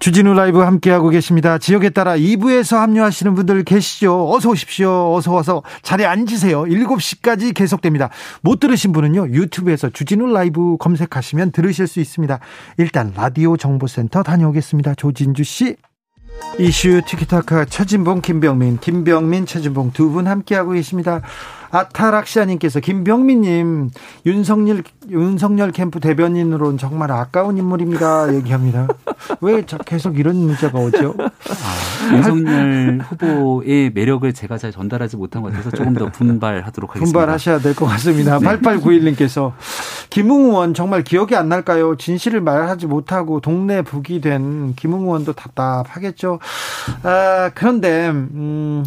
[0.00, 1.58] 주진우 라이브 함께하고 계십니다.
[1.58, 4.30] 지역에 따라 2부에서 합류하시는 분들 계시죠?
[4.32, 5.14] 어서 오십시오.
[5.14, 6.62] 어서 와서 자리에 앉으세요.
[6.62, 8.08] 7시까지 계속됩니다.
[8.40, 9.28] 못 들으신 분은요.
[9.28, 12.38] 유튜브에서 주진우 라이브 검색하시면 들으실 수 있습니다.
[12.78, 14.94] 일단 라디오 정보센터 다녀오겠습니다.
[14.94, 15.76] 조진주 씨.
[16.58, 21.20] 이슈 티키타카 최진봉 김병민 김병민 최진봉 두 분 함께하고 계십니다.
[21.70, 23.90] 아타락시아님께서 김병민님
[24.26, 28.34] 윤석열 윤석열 캠프 대변인으로는 정말 아까운 인물입니다.
[28.34, 28.88] 얘기합니다.
[29.40, 31.14] 왜 계속 이런 문자가 오죠?
[31.18, 37.18] 아, 윤석열 후보의 매력을 제가 잘 전달하지 못한 것 같아서 조금 더 분발하도록 하겠습니다.
[37.18, 38.38] 분발하셔야 될 것 같습니다.
[38.38, 38.46] 네.
[38.46, 39.52] 8891님께서
[40.10, 41.96] 김웅 의원 정말 기억이 안 날까요?
[41.96, 46.40] 진실을 말하지 못하고 동네 북이 된 김웅 의원도 답답하겠죠.
[47.04, 48.84] 아, 그런데 음.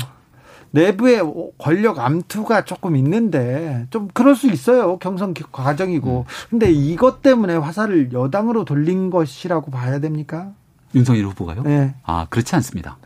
[0.74, 1.22] 내부의
[1.60, 4.98] 권력 암투가 조금 있는데 좀 그럴 수 있어요.
[4.98, 6.26] 경선 과정이고.
[6.28, 6.50] 음.
[6.50, 10.52] 근데 이것 때문에 화살을 여당으로 돌린 것이라고 봐야 됩니까?
[10.96, 11.62] 윤석열 후보가요?
[11.62, 11.94] 네.
[12.04, 12.98] 아, 그렇지 않습니다.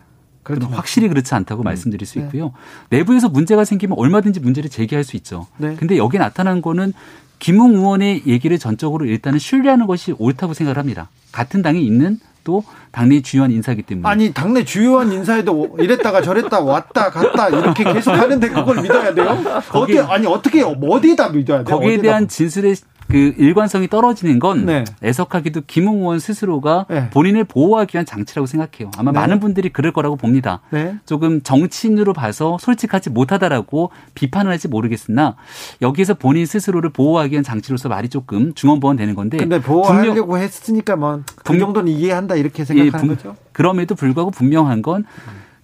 [0.43, 1.65] 그렇 확실히 그렇지 않다고 음.
[1.65, 2.25] 말씀드릴 수 네.
[2.25, 2.53] 있고요.
[2.89, 2.99] 네.
[2.99, 5.47] 내부에서 문제가 생기면 얼마든지 문제를 제기할 수 있죠.
[5.57, 5.75] 네.
[5.75, 6.93] 근데 여기 나타난 거는
[7.39, 11.09] 김웅 의원의 얘기를 전적으로 일단은 신뢰하는 것이 옳다고 생각을 합니다.
[11.33, 12.63] 같은 당에 있는 또
[12.97, 14.09] 당내 주요한 인사기 때문에.
[14.09, 19.37] 아니 당내 주요한 인사에도 이랬다가 저랬다 왔다 갔다 이렇게 계속 하는데 그걸 믿어야 돼요?
[19.71, 21.77] 어떻게 아니 어떻게 어디에다 믿어야 돼요?
[21.77, 22.75] 거기에 대한 진술의
[23.07, 24.83] 그 일관성이 떨어지는 건 네.
[25.01, 27.09] 애석하기도 김웅 의원 스스로가 네.
[27.11, 28.91] 본인을 보호하기 위한 장치라고 생각해요.
[28.97, 29.19] 아마 네.
[29.19, 30.59] 많은 분들이 그럴 거라고 봅니다.
[30.71, 30.97] 네.
[31.05, 35.37] 조금 정치인으로 봐서 솔직하지 못하다라고 비판을 할지 모르겠으나
[35.81, 39.37] 여기에서 본인 스스로를 보호하기 위한 장치로서 말이 조금 중언부언되는 건데.
[39.37, 43.35] 근데 보호하려고 분명, 했으니까 뭐 그 정도는 이해한다 이렇게 생각하는 예, 거죠.
[43.51, 45.05] 그럼에도 불구하고 분명한 건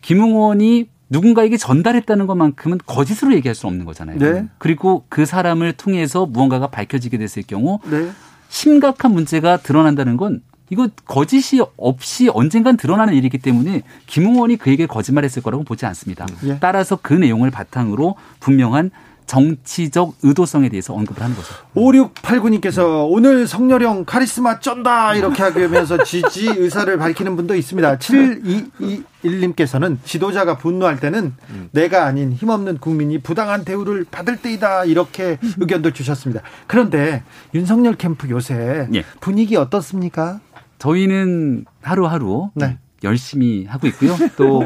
[0.02, 4.18] 김웅 의원이 누군가에게 전달했다는 것만큼은 거짓으로 얘기할 수 없는 거잖아요.
[4.18, 4.48] 네.
[4.58, 8.10] 그리고 그 사람을 통해서 무언가가 밝혀지게 됐을 경우 네.
[8.50, 15.64] 심각한 문제가 드러난다는 건 이거 거짓이 없이 언젠간 드러나는 일이기 때문에 김웅원이 그에게 거짓말했을 거라고
[15.64, 16.26] 보지 않습니다.
[16.46, 16.58] 예.
[16.60, 18.90] 따라서 그 내용을 바탕으로 분명한
[19.26, 21.54] 정치적 의도성에 대해서 언급을 하는 거죠.
[21.76, 27.98] 5689님께서 오늘 성렬형 카리스마 쩐다 이렇게 하면서 지지 의사를 밝히는 분도 있습니다.
[27.98, 31.70] 7221님께서는 지도자가 분노할 때는 음.
[31.72, 36.42] 내가 아닌 힘없는 국민이 부당한 대우를 받을 때이다 이렇게 의견도 주셨습니다.
[36.68, 37.24] 그런데
[37.54, 39.04] 윤석열 캠프 요새 예.
[39.20, 40.40] 분위기 어떻습니까?
[40.80, 42.78] 저희는 하루하루 네.
[43.04, 44.16] 열심히 하고 있고요.
[44.38, 44.66] 또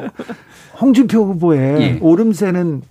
[0.80, 1.98] 홍준표 후보의 예.
[2.02, 2.82] 오름세는 음,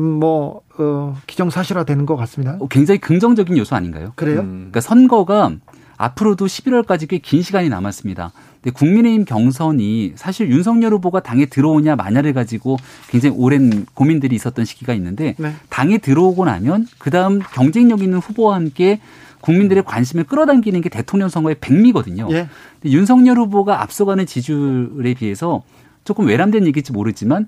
[0.00, 2.56] 뭐 어, 기정사실화 되는 것 같습니다.
[2.60, 4.12] 어, 굉장히 긍정적인 요소 아닌가요?
[4.16, 4.40] 그래요?
[4.40, 4.68] 음.
[4.70, 5.52] 그러니까 선거가
[5.96, 8.32] 앞으로도 11월까지 꽤 긴 시간이 남았습니다.
[8.62, 12.76] 근데 국민의힘 경선이 사실 윤석열 후보가 당에 들어오냐 마냐를 가지고
[13.08, 15.52] 굉장히 오랜 고민들이 있었던 시기가 있는데 네.
[15.68, 19.00] 당에 들어오고 나면 그다음 경쟁력 있는 후보와 함께
[19.40, 22.28] 국민들의 관심을 끌어당기는 게 대통령 선거의 백미거든요.
[22.30, 22.48] 예.
[22.80, 25.62] 근데 윤석열 후보가 앞서가는 지지율에 비해서
[26.04, 27.46] 조금 외람된 얘기일지 모르지만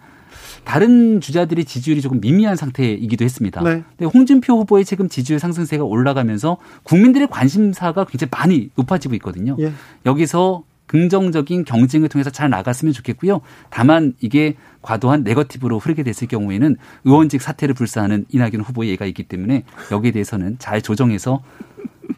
[0.65, 3.63] 다른 주자들의 지지율이 조금 미미한 상태이기도 했습니다.
[3.63, 3.83] 네.
[3.97, 9.57] 근데 홍준표 후보의 지금 지지율 상승세가 올라가면서 국민들의 관심사가 굉장히 많이 높아지고 있거든요.
[9.61, 9.73] 예.
[10.07, 13.41] 여기서 긍정적인 경쟁을 통해서 잘 나갔으면 좋겠고요.
[13.71, 19.65] 다만 이게 과도한 네거티브로 흐르게 됐을 경우에는 의원직 사퇴를 불사하는 이낙연 후보의 예가 있기 때문에
[19.91, 21.43] 여기에 대해서는 잘 조정해서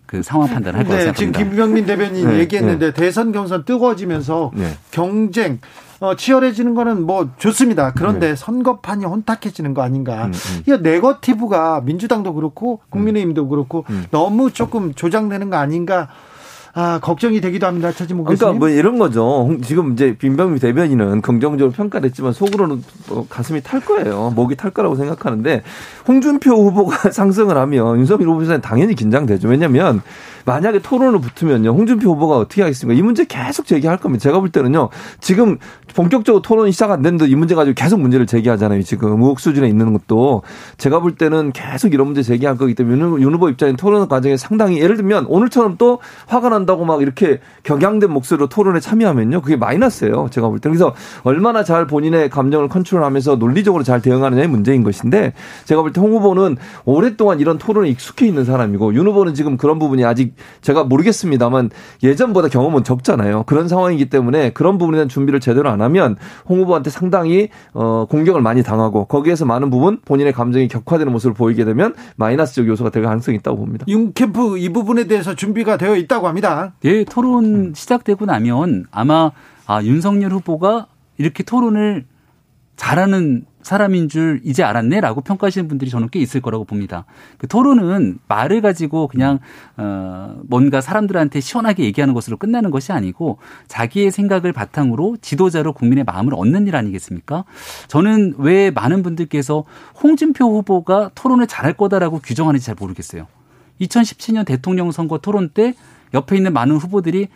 [0.07, 1.39] 그 상황 판단을 할 거라고 네, 생각합니다.
[1.39, 2.93] 지금 김병민 대변인 네, 얘기했는데 네.
[2.93, 4.77] 대선 경선 뜨거워지면서 네.
[4.91, 5.61] 경쟁
[6.01, 7.93] 어, 치열해지는 거는 뭐 좋습니다.
[7.95, 8.37] 그런데 네.
[8.37, 10.27] 선거판이 혼탁해지는 거 아닌가.
[10.27, 10.63] 음, 음.
[10.67, 14.05] 이 네거티브가 민주당도 그렇고 국민의힘도 그렇고 음.
[14.11, 16.09] 너무 조금 조장되는 거 아닌가.
[16.77, 17.93] 아, 걱정이 되기도 합니다.
[17.93, 19.49] 차지목 그러니까 뭐 이런 거죠.
[19.63, 24.33] 지금 이제 빈병미 대변인은 긍정적으로 평가를 했지만 속으로는 뭐 가슴이 탈 거예요.
[24.35, 25.63] 목이 탈 거라고 생각하는데
[26.09, 29.47] 홍준표 후보가 상승을 하면 윤석열 후보는 당연히 긴장되죠.
[29.47, 30.03] 왜냐면
[30.45, 31.71] 만약에 토론을 붙으면요.
[31.71, 32.99] 홍준표 후보가 어떻게 하겠습니까?
[32.99, 34.23] 이 문제 계속 제기할 겁니다.
[34.23, 34.91] 제가 볼 때는요.
[35.21, 35.59] 지금
[35.95, 38.83] 본격적으로 토론이 시작 안 됐는데 이 문제 가지고 계속 문제를 제기하잖아요.
[38.83, 40.43] 지금 의혹 수준에 있는 것도
[40.77, 44.81] 제가 볼 때는 계속 이런 문제 제기할 거기 때문에 윤 후보 입장인 토론 과정에 상당히
[44.81, 49.41] 예를 들면 오늘처럼 또 화가 난다고 막 이렇게 격양된 목소리로 토론에 참여하면요.
[49.41, 50.29] 그게 마이너스예요.
[50.31, 50.69] 제가 볼 때.
[50.69, 55.33] 그래서 얼마나 잘 본인의 감정을 컨트롤하면서 논리적으로 잘 대응하느냐의 문제인 것인데
[55.65, 59.79] 제가 볼 때 홍 후보는 오랫동안 이런 토론에 익숙해 있는 사람이고 윤 후보는 지금 그런
[59.79, 61.71] 부분이 아직 제가 모르겠습니다만
[62.03, 63.45] 예전보다 경험은 적잖아요.
[63.45, 66.17] 그런 상황이기 때문에 그런 부분에 대한 준비를 제대로 안 하면
[66.49, 71.65] 홍 후보한테 상당히 어 공격을 많이 당하고 거기에서 많은 부분 본인의 감정이 격화되는 모습을 보이게
[71.65, 73.85] 되면 마이너스적 요소가 될 가능성이 있다고 봅니다.
[73.89, 76.75] 윤 캠프 이 부분에 대해서 준비가 되어 있다고 합니다.
[76.85, 79.31] 예, 토론 시작되고 나면 아마
[79.67, 80.87] 아, 윤석열 후보가
[81.19, 82.05] 이렇게 토론을
[82.77, 87.07] 잘하는 사람인 줄 이제 알았네 라고 평가하시는 분들이 저는 꽤 있을 거라고 봅니다.
[87.39, 89.41] 그 토론은 말을 가지고 그냥
[89.77, 96.35] 어 뭔가 사람들한테 시원하게 얘기하는 것으로 끝나는 것이 아니고 자기의 생각을 바탕으로 지도자로 국민의 마음을
[96.35, 97.45] 얻는 일 아니겠습니까?
[97.89, 99.65] 저는 왜 많은 분들께서
[100.01, 103.27] 홍준표 후보가 토론을 잘할 거다라고 규정하는지 잘 모르겠어요.
[103.81, 105.75] 2017년 대통령 선거 토론 때
[106.13, 107.29] 옆에 있는 많은 후보들이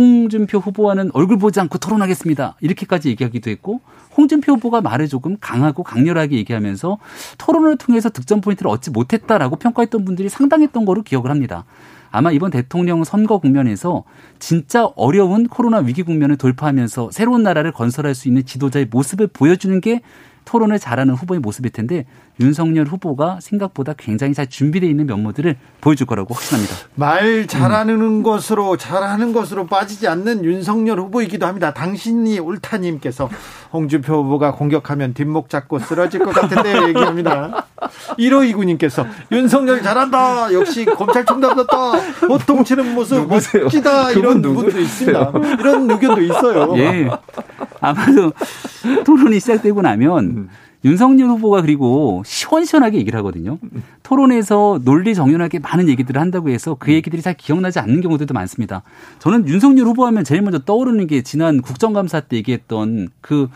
[0.00, 2.56] 홍준표 후보와는 얼굴 보지 않고 토론하겠습니다.
[2.62, 3.82] 이렇게까지 얘기하기도 했고
[4.16, 6.96] 홍준표 후보가 말을 조금 강하고 강렬하게 얘기하면서
[7.36, 11.66] 토론을 통해서 득점 포인트를 얻지 못했다라고 평가했던 분들이 상당했던 거로 기억을 합니다.
[12.10, 14.04] 아마 이번 대통령 선거 국면에서
[14.38, 20.00] 진짜 어려운 코로나 위기 국면을 돌파하면서 새로운 나라를 건설할 수 있는 지도자의 모습을 보여주는 게
[20.50, 22.06] 토론을 잘하는 후보의 모습일 텐데
[22.40, 26.74] 윤석열 후보가 생각보다 굉장히 잘 준비되어 있는 면모들을 보여줄 거라고 확신합니다.
[26.96, 28.22] 말 잘하는 음.
[28.24, 31.72] 것으로 잘하는 것으로 빠지지 않는 윤석열 후보이기도 합니다.
[31.72, 33.30] 당신이 옳다님께서
[33.72, 37.66] 홍준표 후보가 공격하면 뒷목 잡고 쓰러질 것 같은데 얘기합니다.
[38.18, 40.52] 1호2구님께서 윤석열 잘한다.
[40.52, 42.26] 역시 검찰총장답다.
[42.26, 44.10] 보통 치는 모습 멋지다.
[44.12, 45.32] 이런 분도 있습니다.
[45.60, 46.76] 이런 의견도 있어요.
[46.76, 47.08] 예.
[47.80, 48.32] 아마도
[49.04, 50.48] 토론이 시작되고 나면 음.
[50.84, 53.58] 윤석열 후보가 그리고 시원시원하게 얘기를 하거든요.
[54.02, 58.82] 토론에서 논리 정연하게 많은 얘기들을 한다고 해서 그 얘기들이 잘 기억나지 않는 경우들도 많습니다.
[59.18, 63.48] 저는 윤석열 후보 하면 제일 먼저 떠오르는 게 지난 국정감사 때 얘기했던 그,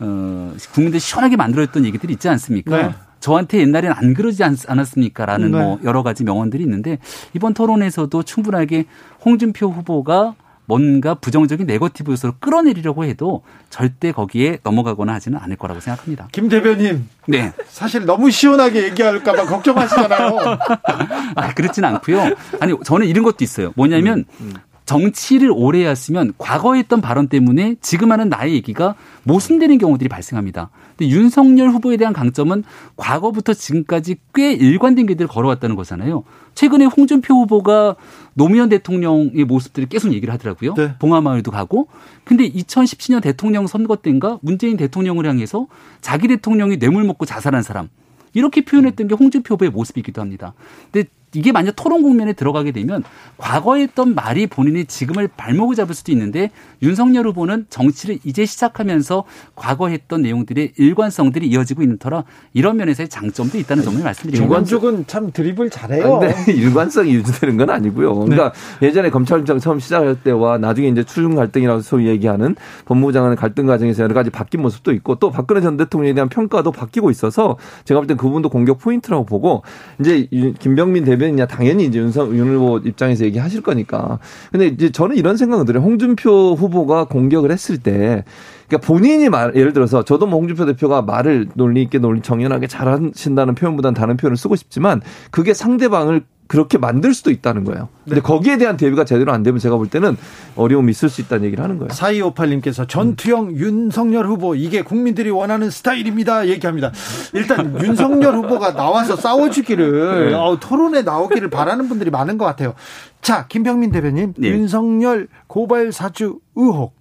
[0.00, 2.76] 어, 국민들 시원하게 만들어졌던 얘기들이 있지 않습니까?
[2.76, 2.94] 네.
[3.20, 5.58] 저한테 옛날엔 안 그러지 않, 았습니까 라는 네.
[5.58, 6.98] 뭐 여러 가지 명언들이 있는데
[7.34, 8.86] 이번 토론에서도 충분하게
[9.24, 10.34] 홍준표 후보가
[10.70, 16.28] 뭔가 부정적인 네거티브 요소를 끌어내리려고 해도 절대 거기에 넘어가거나 하지는 않을 거라고 생각합니다.
[16.30, 17.08] 김 대변인.
[17.26, 17.52] 네.
[17.66, 20.38] 사실 너무 시원하게 얘기할까봐 걱정하시잖아요.
[21.34, 22.36] 아, 그렇진 않고요.
[22.60, 23.72] 아니, 저는 이런 것도 있어요.
[23.74, 24.54] 뭐냐면 음, 음.
[24.86, 28.94] 정치를 오래 했으면 과거에 했던 발언 때문에 지금 하는 나의 얘기가
[29.24, 30.70] 모순되는 경우들이 발생합니다.
[31.00, 32.62] 근데 윤석열 후보에 대한 강점은
[32.96, 36.24] 과거부터 지금까지 꽤 일관된 길들을 걸어왔다는 거잖아요.
[36.54, 37.96] 최근에 홍준표 후보가
[38.34, 40.74] 노무현 대통령의 모습들을 계속 얘기를 하더라고요.
[40.74, 40.94] 네.
[40.98, 41.88] 봉화마을도 가고.
[42.24, 45.68] 근데 2017년 대통령 선거 때인가 문재인 대통령을 향해서
[46.02, 47.88] 자기 대통령이 뇌물 먹고 자살한 사람
[48.34, 50.52] 이렇게 표현했던 게 홍준표 후보의 모습이기도 합니다.
[50.92, 53.02] 근데 이게 만약 토론 국면에 들어가게 되면
[53.38, 56.50] 과거에 했던 말이 본인이 지금을 발목을 잡을 수도 있는데
[56.82, 59.24] 윤석열 후보는 정치를 이제 시작하면서
[59.54, 64.44] 과거 했던 내용들의 일관성들이 이어지고 있는 터라 이런 면에서의 장점도 있다는 점을 말씀드립니다.
[64.44, 66.18] 중간 쪽은 참 드립을 잘해요.
[66.18, 68.14] 근데 일관성이 유지되는 건 아니고요.
[68.14, 68.88] 그러니까 네.
[68.88, 72.56] 예전에 검찰청 처음 시작할 때와 나중에 이제 추윤 갈등이라고 소위 얘기하는
[72.86, 76.72] 법무부 장관의 갈등 과정에서 여러 가지 바뀐 모습도 있고 또 박근혜 전 대통령에 대한 평가도
[76.72, 79.62] 바뀌고 있어서 제가 볼 땐 그분도 공격 포인트라고 보고
[80.00, 80.26] 이제
[80.58, 84.18] 김병민 대변 대변인이야 당연히 이제 윤석 윤 후보 입장에서 얘기하실 거니까.
[84.50, 85.84] 근데 이제 저는 이런 생각을 들어요.
[85.84, 88.24] 홍준표 후보가 공격을 했을 때
[88.66, 93.54] 그러니까 본인이 말 예를 들어서 저도 뭐 홍준표 대표가 말을 논리 있게 논리 정연하게 잘하신다는
[93.54, 97.88] 표현보다는 다른 표현을 쓰고 싶지만 그게 상대방을 그렇게 만들 수도 있다는 거예요.
[98.02, 98.20] 근데 네.
[98.22, 100.16] 거기에 대한 대비가 제대로 안 되면 제가 볼 때는
[100.56, 101.90] 어려움이 있을 수 있다는 얘기를 하는 거예요.
[101.90, 103.56] 4258님께서 전투형 음.
[103.56, 106.48] 윤석열 후보 이게 국민들이 원하는 스타일입니다.
[106.48, 106.90] 얘기합니다.
[107.34, 110.34] 일단 윤석열 후보가 나와서 싸워주기를 네.
[110.34, 112.74] 어, 토론에 나오기를 바라는 분들이 많은 것 같아요.
[113.22, 114.48] 자, 김병민 대변인 네.
[114.48, 116.99] 윤석열 고발 사주 의혹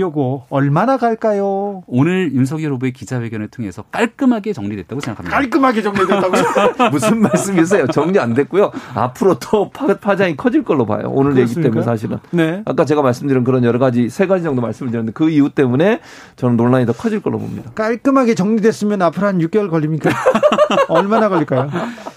[0.00, 1.82] 요거 얼마나 갈까요?
[1.88, 5.36] 오늘 윤석열 후보의 기자회견을 통해서 깔끔하게 정리됐다고 생각합니다.
[5.36, 6.90] 깔끔하게 정리됐다고요?
[6.92, 7.88] 무슨 말씀이세요?
[7.88, 8.70] 정리 안 됐고요.
[8.94, 11.10] 앞으로 또 파장이 커질 걸로 봐요.
[11.12, 11.40] 오늘 그렇습니까?
[11.60, 12.18] 얘기 때문에 사실은.
[12.30, 12.62] 네.
[12.64, 16.00] 아까 제가 말씀드린 그런 여러 가지 세 가지 정도 말씀을 드렸는데 그 이유 때문에
[16.36, 17.72] 저는 논란이 더 커질 걸로 봅니다.
[17.74, 20.10] 깔끔하게 정리됐으면 앞으로 한 6개월 걸립니까?
[20.88, 21.70] 얼마나 걸릴까요?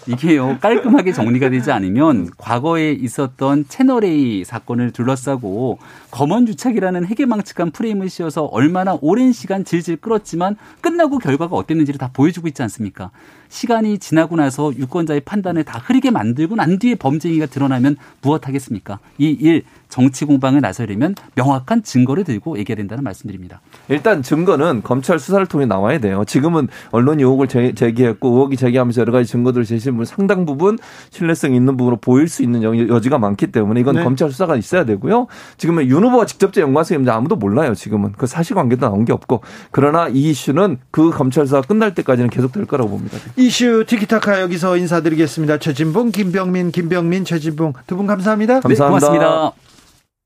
[0.07, 0.57] 이게요.
[0.61, 5.79] 깔끔하게 정리가 되지 않으면 과거에 있었던 채널 A 사건을 둘러싸고
[6.11, 12.47] 검언 주착이라는 해계망측한 프레임을 씌워서 얼마나 오랜 시간 질질 끌었지만 끝나고 결과가 어땠는지를 다 보여주고
[12.47, 13.11] 있지 않습니까?
[13.49, 18.99] 시간이 지나고 나서 유권자의 판단을 다 흐리게 만들고 난 뒤에 범죄행위가 드러나면 무엇하겠습니까?
[19.19, 23.61] 이 일 정치 공방에 나서려면 명확한 증거를 들고 얘기해야 된다는 말씀드립니다.
[23.89, 26.23] 일단 증거는 검찰 수사를 통해 나와야 돼요.
[26.25, 30.79] 지금은 언론이 의혹을 제기했고 의혹이 제기하면서 여러 가지 증거들을 제시한 부 상당 부분
[31.11, 34.03] 신뢰성 있는 부분으로 보일 수 있는 여지가 많기 때문에 이건 네.
[34.03, 35.27] 검찰 수사가 있어야 되고요.
[35.57, 37.75] 지금은 윤 후보가 직접적 연관성이 있는지 아무도 몰라요.
[37.75, 42.53] 지금은 그 사실관계도 나온 게 없고 그러나 이 이슈는 그 검찰 수사 끝날 때까지는 계속
[42.53, 43.17] 될 거라고 봅니다.
[43.35, 45.57] 이슈 티키타카 여기서 인사드리겠습니다.
[45.59, 48.61] 최진봉, 김병민, 김병민, 최진봉 두 분 감사합니다.
[48.61, 48.85] 감사합니다.
[48.85, 49.51] 네, 고맙습니다.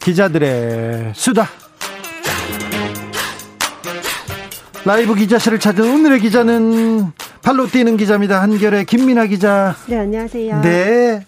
[0.00, 1.48] 기자들의 수다.
[4.84, 8.40] 라이브 기자실을 찾은 오늘의 기자는 발로 뛰는 기자입니다.
[8.42, 9.76] 한결의 김민아 기자.
[9.86, 10.62] 네, 안녕하세요.
[10.62, 11.26] 네.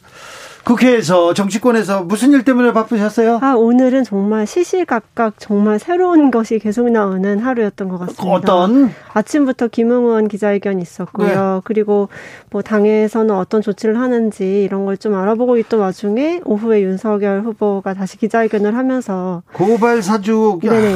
[0.64, 3.40] 국회에서 정치권에서 무슨 일 때문에 바쁘셨어요?
[3.42, 8.24] 아 오늘은 정말 시시각각 정말 새로운 것이 계속 나오는 하루였던 것 같습니다.
[8.32, 8.90] 어떤?
[9.12, 11.26] 아침부터 김웅원 기자회견 있었고요.
[11.56, 11.60] 네.
[11.64, 12.08] 그리고
[12.50, 18.16] 뭐 당에서는 어떤 조치를 하는지 이런 걸 좀 알아보고 있던 와중에 오후에 윤석열 후보가 다시
[18.18, 20.94] 기자회견을 하면서 고발 사주 네네.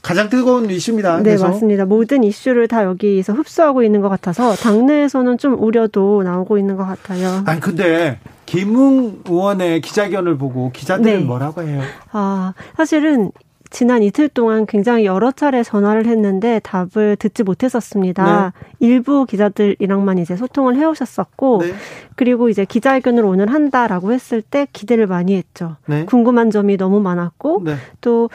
[0.00, 1.18] 가장 뜨거운 이슈입니다.
[1.18, 1.48] 네, 계속.
[1.48, 1.84] 맞습니다.
[1.84, 7.42] 모든 이슈를 다 여기서 흡수하고 있는 것 같아서 당내에서는 좀 우려도 나오고 있는 것 같아요.
[7.44, 8.18] 아니 근데
[8.50, 11.24] 김웅 의원의 기자회견을 보고 기자들은 네.
[11.24, 11.82] 뭐라고 해요?
[12.10, 13.30] 아, 사실은
[13.70, 18.52] 지난 이틀 동안 굉장히 여러 차례 전화를 했는데 답을 듣지 못했었습니다.
[18.52, 18.66] 네.
[18.80, 21.74] 일부 기자들이랑만 이제 소통을 해오셨었고, 네.
[22.16, 25.76] 그리고 이제 기자회견을 오늘 한다라고 했을 때 기대를 많이 했죠.
[25.86, 26.04] 네.
[26.04, 27.76] 궁금한 점이 너무 많았고, 네.
[28.00, 28.30] 또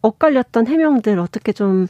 [0.00, 1.88] 엇갈렸던 해명들 어떻게 좀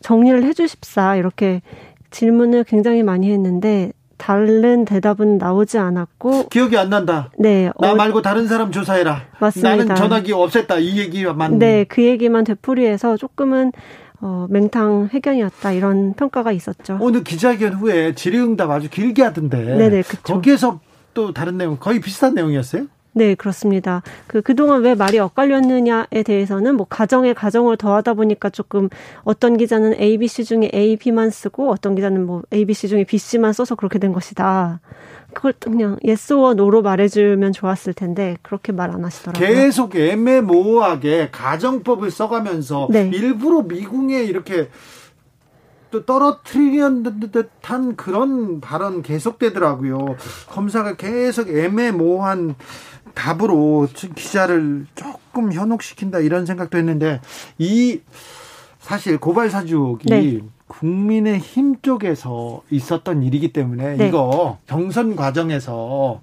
[0.00, 1.62] 정리를 해주십사 이렇게
[2.10, 7.30] 질문을 굉장히 많이 했는데 다른 대답은 나오지 않았고 기억이 안 난다.
[7.38, 7.70] 네.
[7.80, 9.22] 나 어, 말고 다른 사람 조사해라.
[9.40, 9.70] 맞습니다.
[9.70, 10.82] 나는 전화기 없앴다.
[10.82, 11.58] 이 얘기만.
[11.58, 13.72] 네, 그 얘기만 되풀이해서 조금은
[14.20, 16.98] 어, 맹탕 회견이었다 이런 평가가 있었죠.
[17.00, 19.58] 오늘 기자회견 후에 질의응답 아주 길게 하던데.
[19.64, 20.22] 네네, 그쵸.
[20.22, 20.80] 거기에서
[21.14, 22.86] 또 다른 내용 거의 비슷한 내용이었어요?
[23.12, 24.02] 네, 그렇습니다.
[24.26, 28.88] 그, 그동안 왜 말이 엇갈렸느냐에 대해서는 뭐 가정에 가정을 더하다 보니까 조금
[29.24, 32.88] 어떤 기자는 A, B, C 중에 A, B만 쓰고 어떤 기자는 뭐 A, B, C
[32.88, 34.80] 중에 B, C만 써서 그렇게 된 것이다.
[35.32, 39.46] 그걸 그냥 yes or no로 말해주면 좋았을 텐데 그렇게 말 안 하시더라고요.
[39.46, 43.08] 계속 애매모호하게 가정법을 써가면서 네.
[43.12, 44.68] 일부러 미궁에 이렇게
[45.90, 47.02] 또 떨어뜨리는
[47.32, 50.16] 듯한 그런 발언 계속되더라고요.
[50.48, 52.54] 검사가 계속 애매모호한
[53.14, 57.20] 답으로 기자를 조금 현혹시킨다 이런 생각도 했는데
[57.58, 58.00] 이
[58.78, 60.40] 사실 고발 사주기 네.
[60.66, 64.08] 국민의 힘 쪽에서 있었던 일이기 때문에 네.
[64.08, 66.20] 이거 경선 과정에서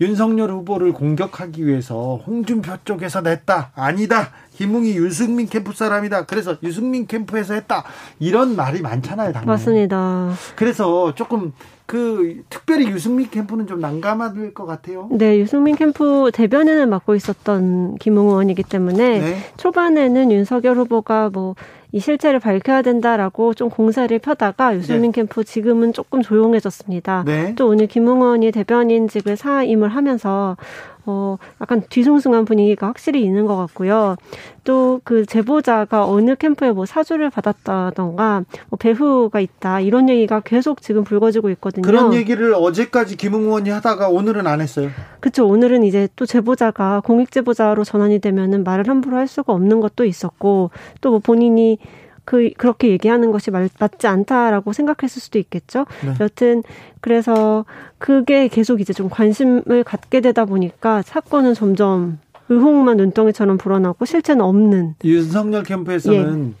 [0.00, 7.54] 윤석열 후보를 공격하기 위해서 홍준표 쪽에서 냈다 아니다 김웅이 유승민 캠프 사람이다 그래서 유승민 캠프에서
[7.54, 7.84] 했다
[8.18, 9.46] 이런 말이 많잖아요 당연히.
[9.46, 11.52] 맞습니다 그래서 조금
[11.84, 15.08] 그 특별히 유승민 캠프는 좀 난감할 것 같아요.
[15.12, 19.36] 네, 유승민 캠프 대변인을 맡고 있었던 김웅 의원이기 때문에 네.
[19.56, 21.54] 초반에는 윤석열 후보가 뭐
[21.92, 25.16] 이 실체를 밝혀야 된다라고 좀 공세를 펴다가 유승민 네.
[25.22, 27.22] 캠프 지금은 조금 조용해졌습니다.
[27.24, 27.54] 네.
[27.54, 30.58] 또 오늘 김웅 의원이 대변인직을 사임을 하면서
[31.06, 34.16] 어, 약간 뒤숭숭한 분위기가 확실히 있는 것 같고요.
[34.64, 41.04] 또 그 제보자가 어느 캠프에 뭐 사주를 받았다던가 뭐 배후가 있다 이런 얘기가 계속 지금
[41.04, 41.82] 불거지고 있거든요.
[41.82, 44.90] 그런 얘기를 어제까지 김웅 의원이 하다가 오늘은 안 했어요.
[45.20, 45.46] 그렇죠.
[45.46, 50.70] 오늘은 이제 또 제보자가 공익 제보자로 전환이 되면은 말을 함부로 할 수가 없는 것도 있었고
[51.00, 51.78] 또 뭐 본인이
[52.26, 55.86] 그 그렇게 얘기하는 것이 말, 맞지 않다라고 생각했을 수도 있겠죠.
[56.04, 56.12] 네.
[56.20, 56.62] 여튼
[57.00, 57.64] 그래서
[57.98, 62.18] 그게 계속 이제 좀 관심을 갖게 되다 보니까 사건은 점점
[62.48, 64.96] 의혹만 눈덩이처럼 불어나고 실체는 없는.
[65.04, 66.54] 윤석열 캠프에서는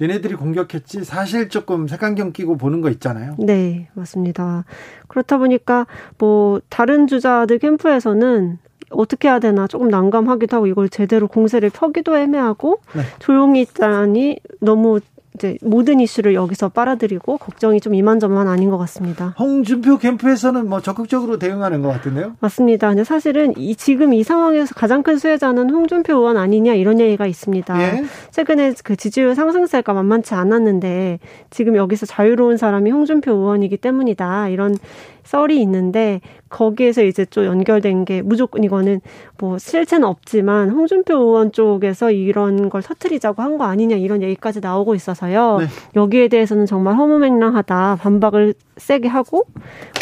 [0.00, 0.04] 예.
[0.04, 3.36] 얘네들이 공격했지 사실 조금 색안경 끼고 보는 거 있잖아요.
[3.38, 4.64] 네, 맞습니다.
[5.06, 5.86] 그렇다 보니까
[6.16, 8.58] 뭐 다른 주자들 캠프에서는
[8.90, 13.02] 어떻게 해야 되나 조금 난감하기도 하고 이걸 제대로 공세를 펴기도 애매하고 네.
[13.18, 15.00] 조용히 있다니 너무
[15.34, 19.34] 이제 모든 이슈를 여기서 빨아들이고 걱정이 좀 이만저만 아닌 것 같습니다.
[19.38, 22.32] 홍준표 캠프에서는 뭐 적극적으로 대응하는 것 같은데요?
[22.40, 22.88] 맞습니다.
[22.88, 27.80] 근데 사실은 이 지금 이 상황에서 가장 큰 수혜자는 홍준표 의원 아니냐 이런 얘기가 있습니다.
[27.80, 28.04] 예?
[28.32, 31.20] 최근에 그 지지율 상승세가 만만치 않았는데
[31.50, 34.74] 지금 여기서 자유로운 사람이 홍준표 의원이기 때문이다 이런
[35.22, 39.00] 썰이 있는데 거기에서 이제 좀 연결된 게 무조건 이거는
[39.38, 44.94] 뭐 실체는 없지만 홍준표 의원 쪽에서 이런 걸 터트리자고 한 거 아니냐 이런 얘기까지 나오고
[44.94, 45.58] 있어서 요.
[45.58, 45.66] 네.
[45.96, 49.46] 여기에 대해서는 정말 허무맹랑하다 반박을 세게 하고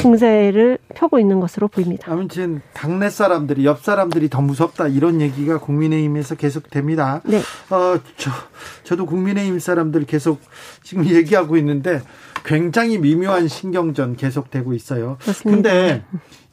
[0.02, 2.12] 공세를 펴고 있는 것으로 보입니다.
[2.12, 7.20] 아무튼 당내 사람들이 옆 사람들이 더 무섭다 이런 얘기가 국민의힘에서 계속 됩니다.
[7.24, 7.38] 네.
[7.70, 8.30] 어, 저
[8.84, 10.40] 저도 국민의힘 사람들 계속
[10.82, 12.00] 지금 얘기하고 있는데
[12.44, 15.18] 굉장히 미묘한 신경전 계속되고 있어요.
[15.42, 16.04] 근데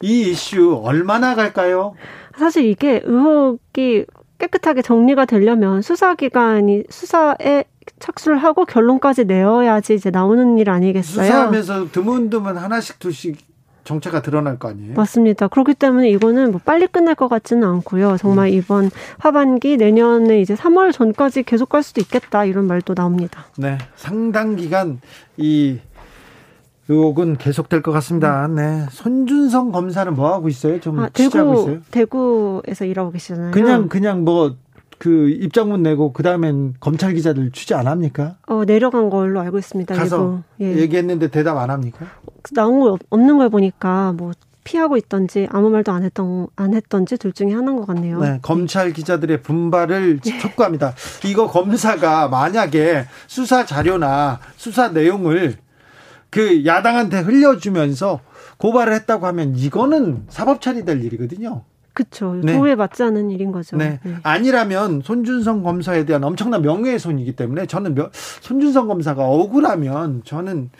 [0.02, 1.94] 이 이슈 얼마나 갈까요?
[2.36, 4.04] 사실 이게 의혹이
[4.38, 7.64] 깨끗하게 정리가 되려면 수사기관이 수사에
[7.98, 11.24] 착수를 하고 결론까지 내어야지 이제 나오는 일 아니겠어요?
[11.24, 13.38] 수사하면서 드문드문 하나씩 두씩
[13.84, 14.94] 정체가 드러날 거 아니에요?
[14.94, 15.48] 맞습니다.
[15.48, 18.16] 그렇기 때문에 이거는 뭐 빨리 끝날 것 같지는 않고요.
[18.18, 18.52] 정말 음.
[18.52, 23.46] 이번 하반기 내년에 이제 3월 전까지 계속 갈 수도 있겠다 이런 말도 나옵니다.
[23.56, 25.00] 네, 상당 기간
[25.36, 25.78] 이
[26.88, 28.46] 의혹은 계속될 것 같습니다.
[28.48, 28.86] 네.
[28.90, 30.78] 손준성 검사는 뭐 하고 있어요?
[30.80, 31.80] 좀 아, 대구 있어요?
[31.90, 33.52] 대구에서 일하고 계시잖아요.
[33.52, 34.56] 그냥 그냥 뭐
[34.98, 38.36] 그 입장문 내고 그 다음엔 검찰 기자들 취재 안 합니까?
[38.46, 39.94] 어 내려간 걸로 알고 있습니다.
[39.94, 40.76] 가서 예.
[40.76, 42.06] 얘기했는데 대답 안 합니까?
[42.54, 44.32] 나온 거 없는 걸 보니까 뭐
[44.64, 48.20] 피하고 있던지 아무 말도 안 했던 안 했던지 둘 중에 하나인 것 같네요.
[48.20, 50.38] 네, 검찰 기자들의 분발을 네.
[50.38, 50.94] 촉구합니다.
[51.24, 55.56] 이거 검사가 만약에 수사 자료나 수사 내용을
[56.30, 58.20] 그 야당한테 흘려주면서
[58.58, 61.62] 고발을 했다고 하면 이거는 사법 처리될 일이거든요.
[61.96, 62.34] 그렇죠.
[62.42, 62.52] 네.
[62.56, 63.76] 도에 맞지 않은 일인 거죠.
[63.76, 63.98] 네.
[64.04, 64.14] 네.
[64.22, 70.70] 아니라면 손준성 검사에 대한 엄청난 명예훼손이기 때문에 저는 명, 손준성 검사가 억울하면 저는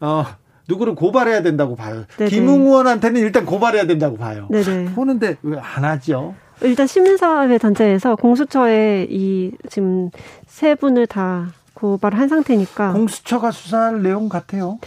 [0.00, 0.24] 어
[0.68, 2.04] 누구를 고발해야 된다고 봐요.
[2.16, 2.30] 네네.
[2.30, 4.48] 김웅 의원한테는 일단 고발해야 된다고 봐요.
[4.50, 4.92] 네네.
[4.94, 6.34] 보는데 왜 안 하죠?
[6.62, 10.10] 일단 시민사회 단체에서 공수처에 이 지금
[10.46, 14.78] 세 분을 다 고발을 한 상태니까 공수처가 수사할 내용 같아요.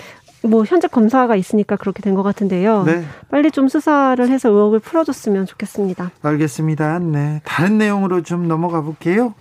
[0.46, 2.84] 뭐 현재 검사가 있으니까 그렇게 된 것 같은데요.
[2.84, 3.04] 네.
[3.30, 6.12] 빨리 좀 수사를 해서 의혹을 풀어줬으면 좋겠습니다.
[6.22, 7.00] 알겠습니다.
[7.00, 9.34] 네, 다른 내용으로 좀 넘어가 볼게요.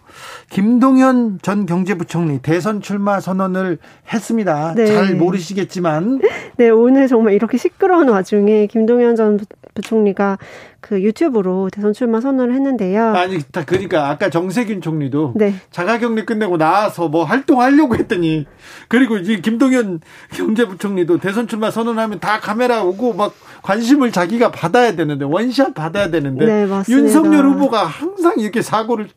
[0.51, 3.79] 김동현 전 경제부총리 대선 출마 선언을
[4.13, 4.75] 했습니다.
[4.75, 4.87] 네.
[4.87, 6.21] 잘 모르시겠지만.
[6.57, 9.41] 네, 오늘 정말 이렇게 시끄러운 와중에 김동현 전
[9.75, 10.39] 부총리가
[10.85, 13.15] 그 유튜브로 대선 출마 선언을 했는데요.
[13.15, 15.55] 아니, 그러니까 아까 정세균 총리도 네.
[15.71, 18.47] 자가격리 끝내고 나와서 뭐 활동하려고 했더니
[18.89, 20.01] 그리고 이 김동연
[20.35, 26.45] 경제부총리도 대선 출마 선언하면 다 카메라 오고 막 관심을 자기가 받아야 되는데 원샷 받아야 되는데
[26.45, 29.09] 네, 윤석열 후보가 항상 이렇게 사고를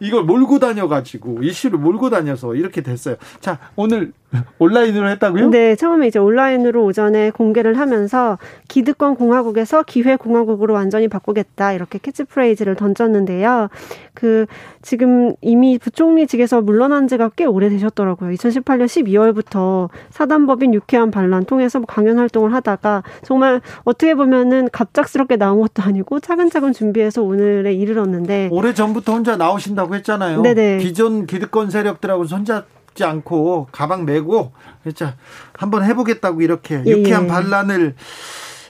[0.00, 3.16] 이걸 몰고 다녀 가지고 이슈를 몰고 다녀서 이렇게 됐어요.
[3.40, 4.12] 자, 오늘
[4.58, 5.50] 온라인으로 했다고요?
[5.50, 12.74] 네, 처음에 이제 온라인으로 오전에 공개를 하면서 기득권 공화국에서 기회 공화국으로 완전히 바꾸겠다 이렇게 캐치프레이즈를
[12.74, 13.68] 던졌는데요.
[14.14, 14.46] 그
[14.82, 18.30] 지금 이미 부총리직에서 물러난 지가 꽤 오래 되셨더라고요.
[18.32, 25.60] 2018년 12월부터 사단법인 유쾌한 반란 통해서 뭐 강연 활동을 하다가 정말 어떻게 보면은 갑작스럽게 나온
[25.60, 30.31] 것도 아니고 차근차근 준비해서 오늘에 이르렀는데 오래 전부터 혼자 나오신다고 했잖아요.
[30.40, 30.78] 네네.
[30.78, 35.16] 기존 기득권 세력들하고 손잡 지 않고 가방 메고 진짜
[35.54, 37.26] 한번 해보겠다고 이렇게 예, 유쾌한 예.
[37.26, 37.94] 반란을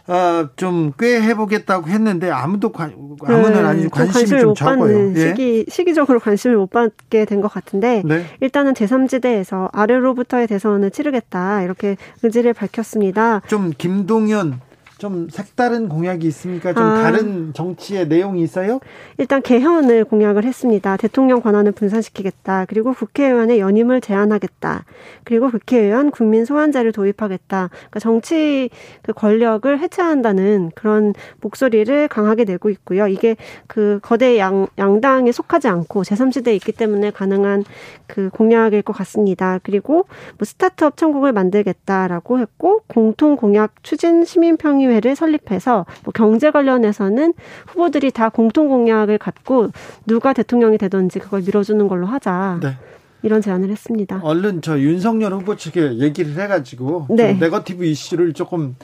[0.07, 2.95] 어, 좀꽤 해보겠다고 했는데 아무도 관,
[3.25, 5.13] 아무는 네, 아니 관심이 좀, 좀 적어요.
[5.17, 5.29] 예?
[5.29, 8.25] 시기 시기적으로 관심을 못 받게 된 것 같은데 네.
[8.41, 13.43] 일단은 제3지대에서 아래로부터의 대선을 치르겠다 이렇게 의지를 밝혔습니다.
[13.49, 14.61] 좀 김동연
[15.03, 16.73] 좀 색다른 공약이 있습니까?
[16.73, 17.03] 좀 아.
[17.03, 18.79] 다른 정치의 내용이 있어요?
[19.19, 20.97] 일단 개헌을 공약을 했습니다.
[20.97, 22.67] 대통령 권한을 분산시키겠다.
[22.69, 24.85] 그리고 국회의원의 연임을 제한하겠다.
[25.25, 27.69] 그리고 국회의원 국민 소환제를 도입하겠다.
[27.69, 28.71] 그러니까 정치
[29.03, 33.09] 그 권력을 해체한다는 그런 목소리를 강하게 내고 있고요.
[33.09, 33.35] 이게
[33.67, 37.65] 그 거대 양, 양당에 속하지 않고 제3지대에 있기 때문에 가능한
[38.07, 39.59] 그 공약일 것 같습니다.
[39.65, 40.05] 그리고
[40.39, 47.33] 뭐 스타트업 천국을 만들겠다라고 했고 공통 공약 추진 시민평의 위원회를 설립해서 뭐 경제 관련해서는
[47.69, 49.71] 후보들이 다 공통 공약을 갖고
[50.07, 52.61] 누가 대통령이 되든지 그걸 밀어주는 걸로 하자.
[52.63, 52.77] 네.
[53.23, 54.21] 이런 제안을 했습니다.
[54.23, 57.35] 얼른 저 윤석열 후보 측에 얘기를 해가지고 네.
[57.35, 58.77] 네거티브 이슈를 조금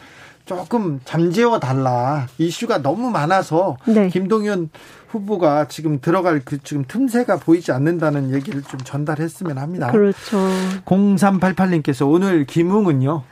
[0.45, 2.27] 조금 잠재워 달라.
[2.39, 4.09] 이슈가 너무 많아서 네.
[4.09, 4.71] 김동연
[5.09, 9.91] 후보가 지금 들어갈 그 지금 틈새가 보이지 않는다는 얘기를 좀 전달했으면 합니다.
[9.91, 10.39] 그렇죠.
[10.85, 13.23] 0388님께서 오늘 김웅은요.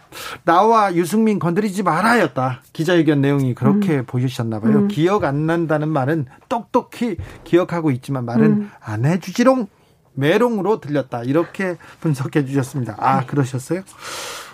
[0.45, 2.63] 나와 유승민 건드리지 말아였다.
[2.73, 4.05] 기자회견 내용이 그렇게 음.
[4.07, 4.79] 보이셨나 봐요.
[4.79, 4.89] 음.
[4.89, 8.71] 기억 안 난다는 말은 똑똑히 기억하고 있지만 말은 음.
[8.81, 9.69] 안 해주지롱.
[10.17, 11.25] 메롱으로 들렸다.
[11.25, 12.97] 이렇게 분석해 주셨습니다.
[12.99, 13.27] 아, 네.
[13.27, 13.83] 그러셨어요?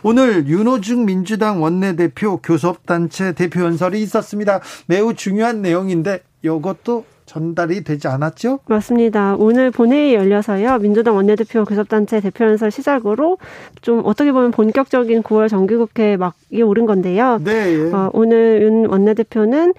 [0.02, 4.60] 오늘 윤호중 민주당 원내대표 교섭단체 대표 연설이 있었습니다.
[4.86, 8.60] 매우 중요한 내용인데 이것도 전달이 되지 않았죠?
[8.66, 9.36] 맞습니다.
[9.38, 10.78] 오늘 본회의 열려서요.
[10.78, 13.38] 민주당 원내대표 교섭단체 대표 연설 시작으로
[13.80, 17.40] 좀 어떻게 보면 본격적인 9월 정기국회 막이 오른 건데요.
[17.42, 17.74] 네.
[17.74, 17.92] 예.
[17.92, 19.72] 어, 오늘 윤 원내대표는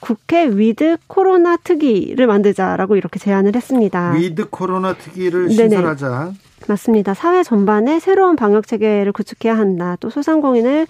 [0.00, 4.12] 국회 위드 코로나 특위를 만들자라고 이렇게 제안을 했습니다.
[4.12, 6.08] 위드 코로나 특위를 신설하자.
[6.08, 6.32] 네네.
[6.68, 7.14] 맞습니다.
[7.14, 9.96] 사회 전반에 새로운 방역 체계를 구축해야 한다.
[10.00, 10.86] 또 소상공인을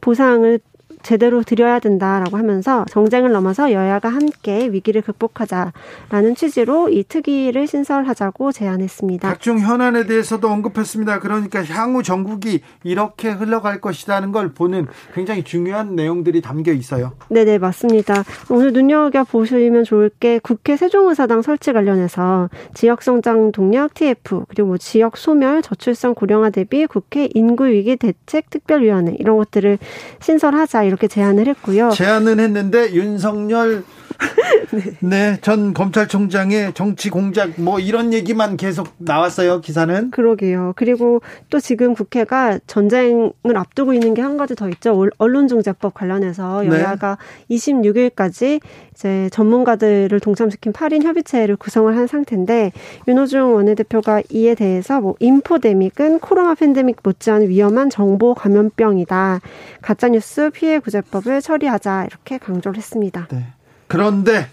[0.00, 0.60] 보상을
[1.06, 9.28] 제대로 드려야 된다라고 하면서 정쟁을 넘어서 여야가 함께 위기를 극복하자라는 취지로 이 특위를 신설하자고 제안했습니다.
[9.28, 11.20] 각종 현안에 대해서도 언급했습니다.
[11.20, 17.12] 그러니까 향후 정국이 이렇게 흘러갈 것이라는 걸 보는 굉장히 중요한 내용들이 담겨 있어요.
[17.28, 18.24] 네네 맞습니다.
[18.50, 25.16] 오늘 눈여겨 보시면 좋을 게 국회 세종의사당 설치 관련해서 지역성장 동력 TF 그리고 뭐 지역
[25.16, 29.78] 소멸 저출산 고령화 대비 국회 인구 위기 대책 특별위원회 이런 것들을
[30.18, 31.90] 신설하자 이렇게 제안을 했고요.
[31.90, 33.84] 제안은 했는데 윤석열
[34.72, 34.92] 네.
[35.00, 35.38] 네.
[35.40, 40.10] 전 검찰총장의 정치 공작 뭐 이런 얘기만 계속 나왔어요, 기사는.
[40.10, 40.74] 그러게요.
[40.76, 45.08] 그리고 또 지금 국회가 전쟁을 앞두고 있는 게 한 가지 더 있죠.
[45.18, 46.68] 언론중재법 관련해서 네.
[46.68, 47.16] 여야가
[47.48, 47.56] 네.
[47.56, 48.60] 26일까지
[48.92, 52.72] 이제 전문가들을 동참시킨 8인 협의체를 구성을 한 상태인데
[53.06, 59.40] 윤호중 원내대표가 이에 대해서 뭐 인포데믹은 코로나 팬데믹 못지않은 위험한 정보 감염병이다.
[59.80, 63.28] 가짜뉴스 피해 구제법을 처리하자 이렇게 강조를 했습니다.
[63.30, 63.44] 네.
[63.88, 64.48] 그런데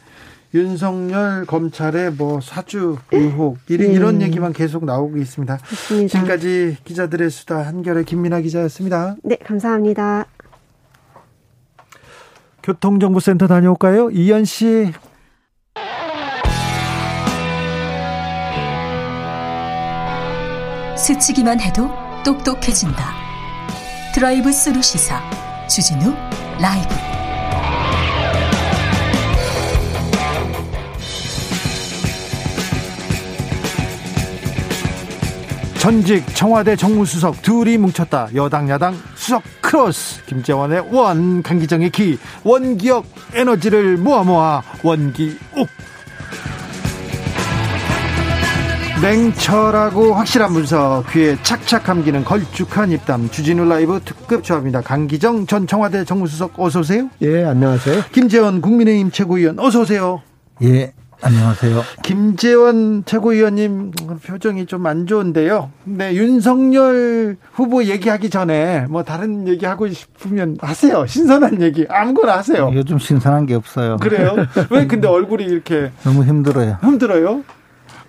[0.54, 3.94] 윤석열 검찰의 뭐 사주 의혹 이런, 네.
[3.94, 5.58] 이런 얘기만 계속 나오고 있습니다.
[5.60, 6.08] 맞습니다.
[6.08, 9.16] 지금까지 기자들의 수다 한결의 김민아 기자였습니다.
[9.24, 10.26] 네, 감사합니다.
[12.62, 14.10] 교통정보센터 다녀올까요?
[14.12, 14.94] 이현 씨.
[20.96, 21.90] 스치기만 해도
[22.24, 23.14] 똑똑해진다.
[24.14, 25.20] 드라이브 스루 시사
[25.68, 26.14] 주진우
[26.62, 27.13] 라이브.
[35.84, 38.30] 전직 청와대 정무수석 둘이 뭉쳤다.
[38.36, 40.24] 여당 야당 수석 크로스.
[40.28, 42.18] 김재원의 원, 강기정의 기.
[42.46, 45.36] 원기옥 에너지를 모아 모아 원기옥.
[49.02, 54.80] 냉철하고 확실한 분석, 귀에 착착 감기는 걸쭉한 입담, 주진우 라이브 특급 조합입니다.
[54.80, 57.10] 강기정 전 청와대 정무수석 어서 오세요.
[57.22, 58.04] 예, 안녕하세요.
[58.14, 60.22] 김재원 국민의힘 최고위원 어서 오세요.
[60.62, 60.94] 예,
[61.26, 61.82] 안녕하세요.
[62.04, 63.92] 김재원 최고위원님
[64.26, 65.72] 표정이 좀 안 좋은데요.
[65.86, 71.06] 네, 윤석열 후보 얘기하기 전에 뭐 다른 얘기 하고 싶으면 하세요.
[71.06, 72.70] 신선한 얘기 아무거나 하세요.
[72.74, 73.96] 요즘 신선한 게 없어요.
[73.98, 74.36] 그래요?
[74.70, 76.80] 왜 근데 얼굴이 이렇게 너무 힘들어요.
[76.84, 77.44] 힘들어요?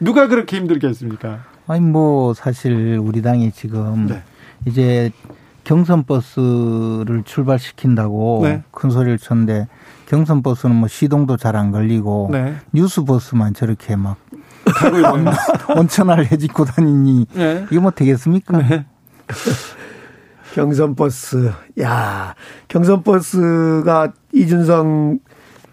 [0.00, 1.44] 누가 그렇게 힘들게 했습니까?
[1.68, 4.22] 아니 뭐 사실 우리 당이 지금 네.
[4.66, 5.12] 이제
[5.62, 8.62] 경선 버스를 출발시킨다고 네.
[8.72, 9.68] 큰 소리를 쳤는데
[10.06, 12.56] 경선 버스는 뭐 시동도 잘 안 걸리고 네.
[12.72, 14.16] 뉴스 버스만 저렇게 막
[15.76, 17.66] 온천을 해짓고 다니니 네.
[17.70, 18.58] 이게 뭐 되겠습니까?
[18.58, 18.86] 네.
[20.54, 22.34] 경선 버스, 야
[22.68, 25.18] 경선 버스가 이준성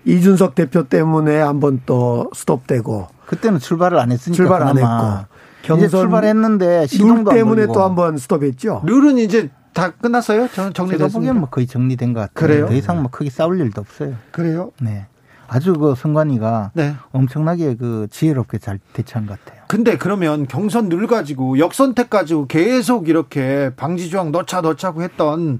[0.05, 5.27] 이준석 대표 때문에 한번 또 스톱되고 그때는 출발을 안 했으니까 출발 안 했고
[5.63, 8.81] 경선 출발했는데 룰 때문에 또 한번 스톱했죠.
[8.85, 10.47] 룰은 이제 다 끝났어요?
[10.49, 11.13] 저는 정리됐습니까?
[11.17, 12.33] 보기엔 뭐 거의 정리된 것 같아요.
[12.47, 12.67] 그래요?
[12.67, 14.15] 더 이상 뭐 크게 싸울 일도 없어요.
[14.31, 14.71] 그래요?
[14.81, 15.05] 네.
[15.47, 16.95] 아주 그 선관위가 네.
[17.11, 19.61] 엄청나게 그 지혜롭게 잘 대처한 것 같아요.
[19.67, 25.59] 근데 그러면 경선 늘 가지고 역선택 가지고 계속 이렇게 방지 조항 넣자 넣자고 했던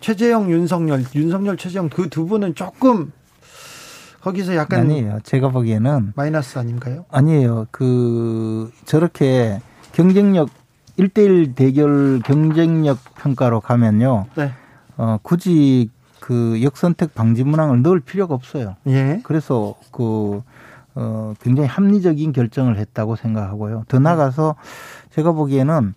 [0.00, 3.12] 최재형, 윤석열, 윤석열, 최재형 그 두 분은 조금
[4.20, 5.18] 거기서 약간 아니에요.
[5.24, 7.04] 제가 보기에는 마이너스 아닌가요?
[7.10, 7.66] 아니에요.
[7.70, 9.60] 그 저렇게
[9.92, 10.48] 경쟁력
[10.98, 14.26] 1대1 대결 경쟁력 평가로 가면요.
[14.36, 14.52] 네.
[14.96, 18.76] 어, 굳이 그 역선택 방지 문항을 넣을 필요가 없어요.
[18.88, 19.20] 예.
[19.22, 20.42] 그래서 그
[20.94, 23.84] 어, 굉장히 합리적인 결정을 했다고 생각하고요.
[23.88, 24.56] 더 나가서
[25.10, 25.94] 제가 보기에는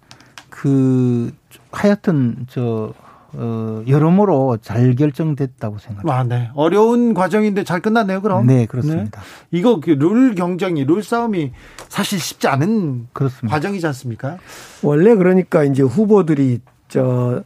[0.50, 1.32] 그
[1.72, 2.94] 하여튼 저
[3.34, 6.14] 어, 여러모로 잘 결정됐다고 생각합니다.
[6.20, 6.50] 아, 네.
[6.54, 8.46] 어려운 과정인데 잘 끝났네요, 그럼?
[8.48, 9.22] 네, 그렇습니다.
[9.22, 9.58] 네.
[9.58, 11.52] 이거 그 룰 경쟁이, 룰 싸움이
[11.90, 13.56] 사실 쉽지 않은 그렇습니다.
[13.56, 14.38] 과정이지 않습니까?
[14.84, 17.44] 원래 그러니까 이제 후보들이 저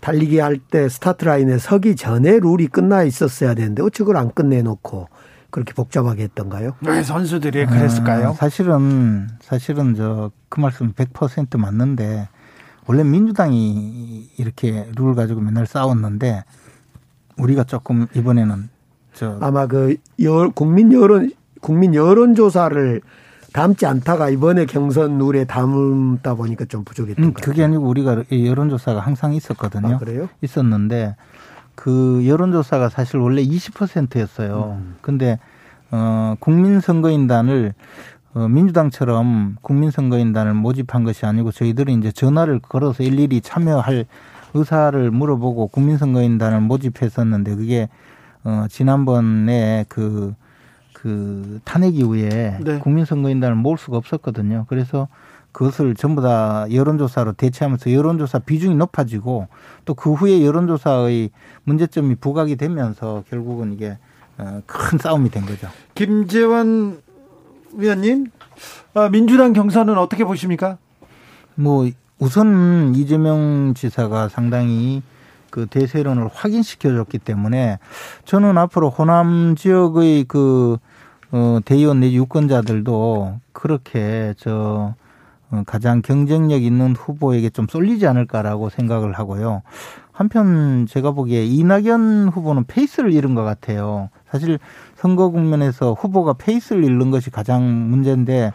[0.00, 5.08] 달리기 할 때 스타트 라인에 서기 전에 룰이 끝나 있었어야 되는데 어찌 그걸 안 끝내놓고
[5.50, 6.74] 그렇게 복잡하게 했던가요?
[6.82, 8.28] 왜 선수들이 그랬을까요?
[8.28, 12.28] 아, 사실은 사실은 저 그 말씀 100% 맞는데
[12.88, 16.42] 원래 민주당이 이렇게 룰을 가지고 맨날 싸웠는데
[17.36, 18.70] 우리가 조금 이번에는
[19.12, 23.02] 저 아마 그 여, 국민 여론 국민 여론 조사를
[23.52, 29.34] 담지 않다가 이번에 경선 룰에 담다 보니까 좀 부족했던 음, 그게 아니고 우리가 여론조사가 항상
[29.34, 29.96] 있었거든요.
[29.96, 30.28] 아, 그래요?
[30.42, 31.16] 있었는데
[31.74, 34.78] 그 여론조사가 사실 원래 20%였어요.
[34.80, 34.96] 음.
[35.00, 35.38] 근데
[35.90, 44.06] 어 국민선거인단을 어, 민주당처럼 국민선거인단을 모집한 것이 아니고 저희들이 이제 전화를 걸어서 일일이 참여할
[44.54, 47.88] 의사를 물어보고 국민선거인단을 모집했었는데 그게
[48.44, 50.34] 어 지난번에 그,
[50.92, 52.78] 그 탄핵 이후에 네.
[52.78, 54.66] 국민선거인단을 모을 수가 없었거든요.
[54.68, 55.08] 그래서
[55.52, 59.48] 그것을 전부 다 여론조사로 대체하면서 여론조사 비중이 높아지고
[59.84, 61.30] 또 그 후에 여론조사의
[61.64, 63.98] 문제점이 부각이 되면서 결국은 이게
[64.36, 65.66] 어, 큰 싸움이 된 거죠.
[65.94, 67.02] 김재원
[67.74, 68.26] 위원님,
[68.94, 70.78] 아, 민주당 경선은 어떻게 보십니까?
[71.54, 75.02] 뭐 우선 이재명 지사가 상당히
[75.50, 77.78] 그 대세론을 확인시켜줬기 때문에
[78.24, 80.78] 저는 앞으로 호남 지역의 그
[81.30, 84.94] 어, 대의원 내지 유권자들도 그렇게 저
[85.50, 89.62] 어, 가장 경쟁력 있는 후보에게 좀 쏠리지 않을까라고 생각을 하고요.
[90.12, 94.10] 한편 제가 보기에 이낙연 후보는 페이스를 잃은 것 같아요.
[94.30, 94.58] 사실
[94.98, 98.52] 선거 국면에서 후보가 페이스를 잃는 것이 가장 문제인데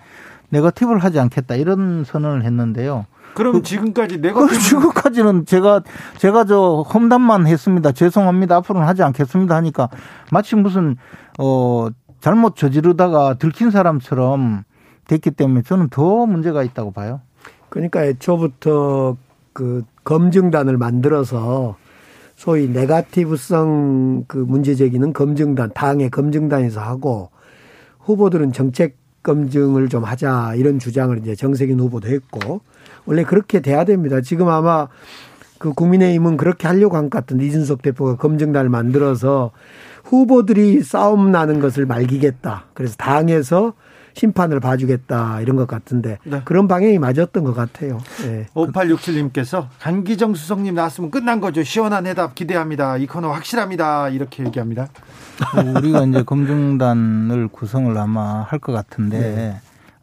[0.49, 3.05] 네거티브를 하지 않겠다 이런 선언을 했는데요.
[3.33, 5.81] 그럼 그, 지금까지 내가 그 지금까지는 제가
[6.17, 7.93] 제가 저 험담만 했습니다.
[7.93, 8.57] 죄송합니다.
[8.57, 9.89] 앞으로는 하지 않겠습니다 하니까
[10.31, 10.97] 마치 무슨
[11.39, 11.87] 어
[12.19, 14.63] 잘못 저지르다가 들킨 사람처럼
[15.07, 17.21] 됐기 때문에 저는 더 문제가 있다고 봐요.
[17.69, 19.15] 그러니까 애초부터
[19.53, 21.77] 그 검증단을 만들어서
[22.43, 27.29] 소위 네가티브성 그 문제 제기는 검증단 당의 검증단에서 하고
[27.99, 32.59] 후보들은 정책 검증을 좀 하자 이런 주장을 이제 정세균 후보도 했고
[33.05, 34.19] 원래 그렇게 돼야 됩니다.
[34.19, 34.89] 지금 아마
[35.57, 39.51] 그 국민의힘은 그렇게 하려고 한 것 같은데 이준석 대표가 검증단을 만들어서
[40.03, 42.65] 후보들이 싸움 나는 것을 말기겠다.
[42.73, 43.71] 그래서 당에서
[44.13, 46.41] 심판을 봐주겠다 이런 것 같은데 네.
[46.45, 47.99] 그런 방향이 맞았던 것 같아요.
[48.23, 48.45] 네.
[48.53, 51.63] 5867님께서 강기정 수석님 나왔으면 끝난 거죠.
[51.63, 52.97] 시원한 해답 기대합니다.
[52.97, 54.09] 이 코너 확실합니다.
[54.09, 54.87] 이렇게 얘기합니다.
[55.75, 59.55] 우리가 이제 검증단을 구성을 아마 할 것 같은데 네.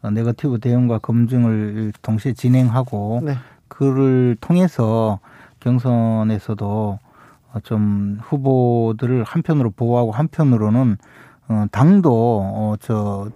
[0.03, 3.37] 어, 네거티브 대응과 검증을 동시에 진행하고 네.
[3.67, 5.19] 그를 통해서
[5.61, 6.99] 경선에서도
[7.53, 10.97] 어, 좀 후보들을 한편으로 보호하고 한편으로는
[11.47, 13.29] 어, 당도 저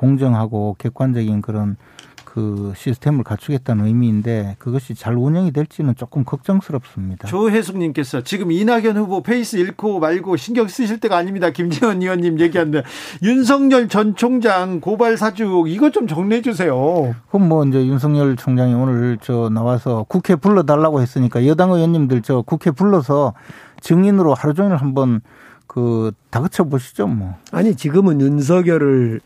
[0.00, 1.76] 공정하고 객관적인 그런
[2.24, 7.26] 그 시스템을 갖추겠다는 의미인데 그것이 잘 운영이 될지는 조금 걱정스럽습니다.
[7.28, 11.50] 조혜숙님께서 지금 이낙연 후보 페이스 잃고 말고 신경 쓰실 때가 아닙니다.
[11.50, 12.82] 김재원 의원님 얘기하는데
[13.22, 17.14] 윤석열 전 총장 고발 사주 이것 좀 정리해 주세요.
[17.28, 22.42] 그럼 뭐 이제 윤석열 총장이 오늘 저 나와서 국회 불러 달라고 했으니까 여당 의원님들 저
[22.42, 23.34] 국회 불러서
[23.80, 25.20] 증인으로 하루 종일 한번
[25.66, 27.34] 그 다그쳐 보시죠 뭐.
[27.50, 29.20] 아니 지금은 윤석열을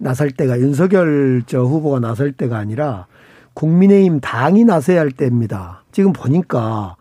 [0.00, 3.06] 나설 때가 윤석열 저 후보가 나설 때가 아니라
[3.54, 5.84] 국민의힘 당이 나서야 할 때입니다.
[5.92, 6.96] 지금 보니까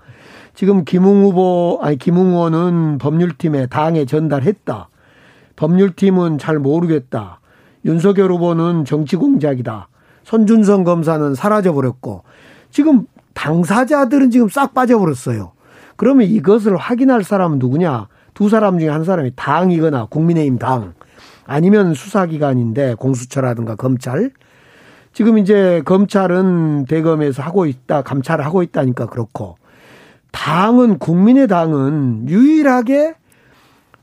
[0.53, 4.89] 지금 김웅 후보 아니 김웅 의원은 법률팀에 당에 전달했다.
[5.55, 7.39] 법률팀은 잘 모르겠다.
[7.85, 9.87] 윤석열 후보는 정치 공작이다.
[10.23, 12.23] 손준성 검사는 사라져 버렸고
[12.69, 15.53] 지금 당사자들은 지금 싹 빠져버렸어요.
[15.95, 18.07] 그러면 이것을 확인할 사람은 누구냐?
[18.33, 20.93] 두 사람 중에 한 사람이 당이거나 국민의힘 당.
[21.49, 24.31] 아니면 수사기관인데 공수처라든가 검찰.
[25.13, 29.57] 지금 이제 검찰은 대검에서 하고 있다, 감찰을 하고 있다니까 그렇고
[30.31, 33.15] 당은 국민의 당은 유일하게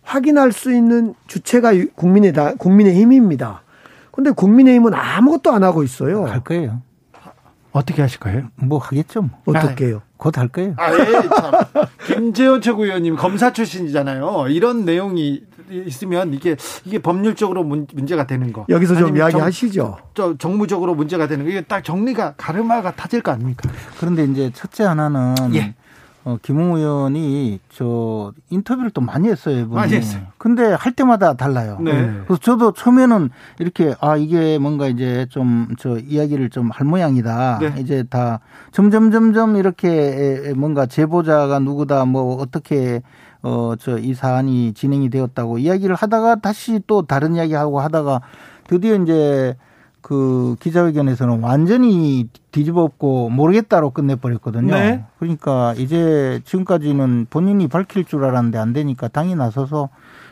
[0.02, 3.62] 확인할 수 있는 주체가 국민의 당, 국민의 힘입니다.
[4.10, 6.26] 근데 국민의힘은 아무것도 안 하고 있어요.
[6.26, 6.82] 할 거예요.
[7.70, 8.48] 어떻게 하실 거예요?
[8.56, 9.22] 뭐 하겠죠.
[9.22, 9.30] 뭐.
[9.46, 10.02] 어떻게 해요?
[10.16, 10.74] 곧 할 거예요.
[10.76, 11.52] 아, 예, 참.
[12.06, 14.46] 김재원 최고위원님 검사 출신이잖아요.
[14.48, 18.64] 이런 내용이 있으면 이게 이게 법률적으로 문 제가 되는 거.
[18.68, 19.98] 여기서 좀 이야기하시죠.
[20.14, 21.50] 저 정무적으로 문제가 되는 거.
[21.50, 23.68] 이게 딱 정리가 가르마가 타질 거 아닙니까?
[23.98, 25.74] 그런데 이제 첫째 하나는 예.
[26.26, 29.74] 어, 김웅 의원이 저 인터뷰를 또 많이 했어요, 이분이.
[29.76, 30.22] 많이 했어요.
[30.38, 31.78] 근데 할 때마다 달라요.
[31.80, 31.92] 네.
[32.26, 37.58] 그래서 저도 처음에는 이렇게 아 이게 뭔가 이제 좀 저 이야기를 좀 할 모양이다.
[37.60, 37.74] 네.
[37.80, 38.40] 이제 다
[38.72, 43.02] 점점 점점 이렇게 뭔가 제보자가 누구다 뭐 어떻게
[43.42, 48.20] 어 저 이 사안이 진행이 되었다고 이야기를 하다가 다시 또 다른 이야기하고 하다가
[48.66, 49.54] 드디어 이제
[50.06, 54.72] 그 기자회견에서는 완전히 뒤집어엎고 모르겠다로 끝내버렸거든요.
[54.72, 55.04] 네.
[55.18, 59.88] 그러니까 이제 지금까지는 본인이 밝힐 줄 알았는데 안 되니까 당이 나서서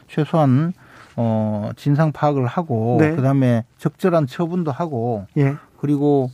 [0.06, 0.74] 최소한
[1.16, 3.16] 어 진상 파악을 하고 네.
[3.16, 5.56] 그다음에 적절한 처분도 하고 예.
[5.80, 6.30] 그리고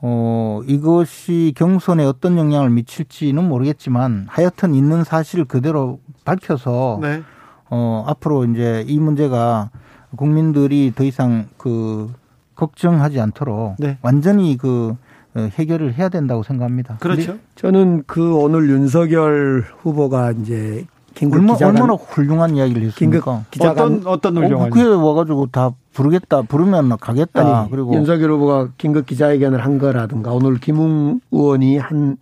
[0.00, 7.22] 어 이것이 경선에 어떤 영향을 미칠지는 모르겠지만 하여튼 있는 사실 그대로 밝혀서 네.
[7.68, 9.68] 어 앞으로 이제 이 문제가
[10.16, 12.10] 국민들이 더 이상 그
[12.58, 13.98] 걱정하지 않도록 네.
[14.02, 14.96] 완전히 그
[15.34, 16.96] 어, 해결을 해야 된다고 생각합니다.
[16.98, 17.36] 그렇죠.
[17.54, 23.44] 저는 그 오늘 윤석열 후보가 이제 긴급 얼마, 기자간 얼마나 훌륭한 이야기를 했습니까?
[23.60, 27.60] 어떤 어떤 훌륭한 어, 국회에 와가지고 다 부르겠다 부르면 가겠다.
[27.60, 32.16] 아니, 그리고 윤석열 후보가 긴급 기자회견을 한 거라든가 오늘 김웅 의원이 한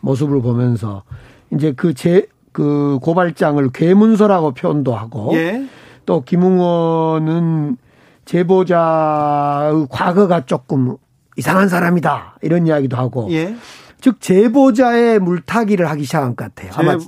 [0.00, 1.02] 모습을 보면서
[1.50, 5.66] 이제 그제그 고발장을 괴문서라고 표현도 하고 예.
[6.06, 7.76] 또 김웅 의원은
[8.24, 10.96] 제보자의 과거가 조금
[11.36, 13.54] 이상한 사람이다 이런 이야기도 하고 예.
[14.00, 16.72] 즉 제보자의 물타기를 하기 시작한 것 같아요.
[16.74, 16.98] 아마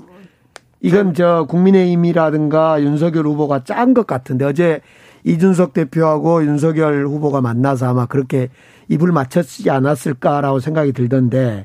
[0.80, 4.80] 이건 저 국민의힘이라든가 윤석열 후보가 짠 것 같은데 어제
[5.24, 8.50] 이준석 대표하고 윤석열 후보가 만나서 아마 그렇게
[8.88, 11.64] 입을 맞췄지 않았을까라고 생각이 들던데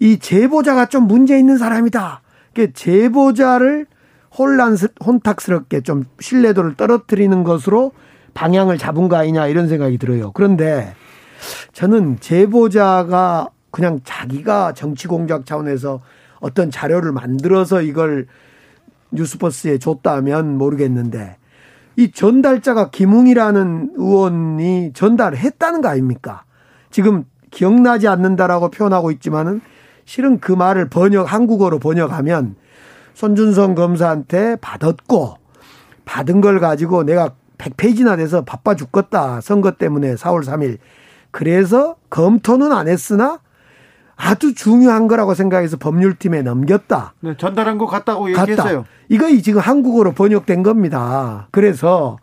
[0.00, 2.22] 이 제보자가 좀 문제 있는 사람이다.
[2.54, 3.86] 그 제보자를
[4.36, 7.92] 혼란 혼탁스럽게 좀 신뢰도를 떨어뜨리는 것으로
[8.38, 10.30] 방향을 잡은 거 아니냐 이런 생각이 들어요.
[10.30, 10.94] 그런데
[11.72, 16.00] 저는 제보자가 그냥 자기가 정치 공작 차원에서
[16.38, 18.28] 어떤 자료를 만들어서 이걸
[19.10, 21.36] 뉴스버스에 줬다면 모르겠는데
[21.96, 26.44] 이 전달자가 김웅이라는 의원이 전달했다는 거 아닙니까?
[26.92, 29.60] 지금 기억나지 않는다라고 표현하고 있지만은
[30.04, 32.54] 실은 그 말을 번역 한국어로 번역하면
[33.14, 35.38] 손준성 검사한테 받았고
[36.04, 39.40] 받은 걸 가지고 내가 100페이지나 돼서 바빠 죽겠다.
[39.40, 40.78] 선거 때문에 4월 3일.
[41.30, 43.40] 그래서 검토는 안 했으나
[44.16, 47.14] 아주 중요한 거라고 생각해서 법률팀에 넘겼다.
[47.20, 48.78] 네, 전달한 것 같다고 얘기했어요.
[48.82, 48.88] 갔다.
[49.08, 51.48] 이거 지금 한국어로 번역된 겁니다.
[51.52, 52.18] 그래서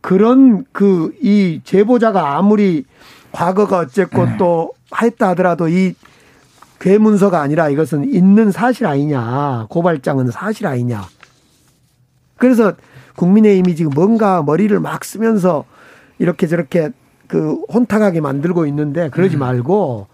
[0.00, 2.84] 그런 그 이 제보자가 아무리
[3.32, 4.36] 과거가 어쨌고 네.
[4.38, 5.94] 또 했다 하더라도 이
[6.78, 9.66] 괴문서가 아니라 이것은 있는 사실 아니냐.
[9.68, 11.04] 고발장은 사실 아니냐.
[12.36, 12.72] 그래서
[13.16, 15.64] 국민의힘이 지금 뭔가 머리를 막 쓰면서
[16.18, 16.90] 이렇게 저렇게
[17.26, 19.40] 그 혼탁하게 만들고 있는데 그러지 음.
[19.40, 20.06] 말고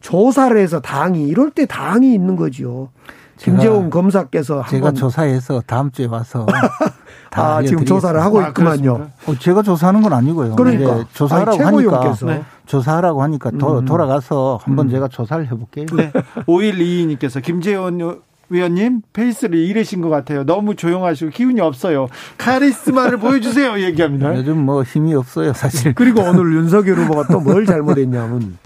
[0.00, 2.90] 조사를 해서 당이 이럴 때 당이 있는 거죠.
[3.36, 6.46] 김재원 검사께서 제가 조사해서 다음 주에 와서
[7.32, 9.10] 아, 지금 조사를 하고 아, 있구만요.
[9.26, 10.56] 어, 제가 조사하는 건 아니고요.
[10.56, 12.42] 그러니까 조사하라고 아니, 하니까 네.
[12.66, 13.84] 조사하라고 하니까 도, 음.
[13.86, 14.90] 돌아가서 한번 음.
[14.90, 15.86] 제가 조사를 해볼게요.
[15.96, 16.12] 네.
[16.46, 20.44] 5122님께서 김재원 위원님 페이스를 잃으신 것 같아요.
[20.44, 22.08] 너무 조용하시고 기운이 없어요.
[22.36, 23.80] 카리스마를 보여주세요.
[23.80, 24.36] 얘기합니다.
[24.36, 25.94] 요즘 뭐 힘이 없어요, 사실.
[25.94, 28.58] 그리고 오늘 윤석열 후보가 또 뭘 잘못했냐면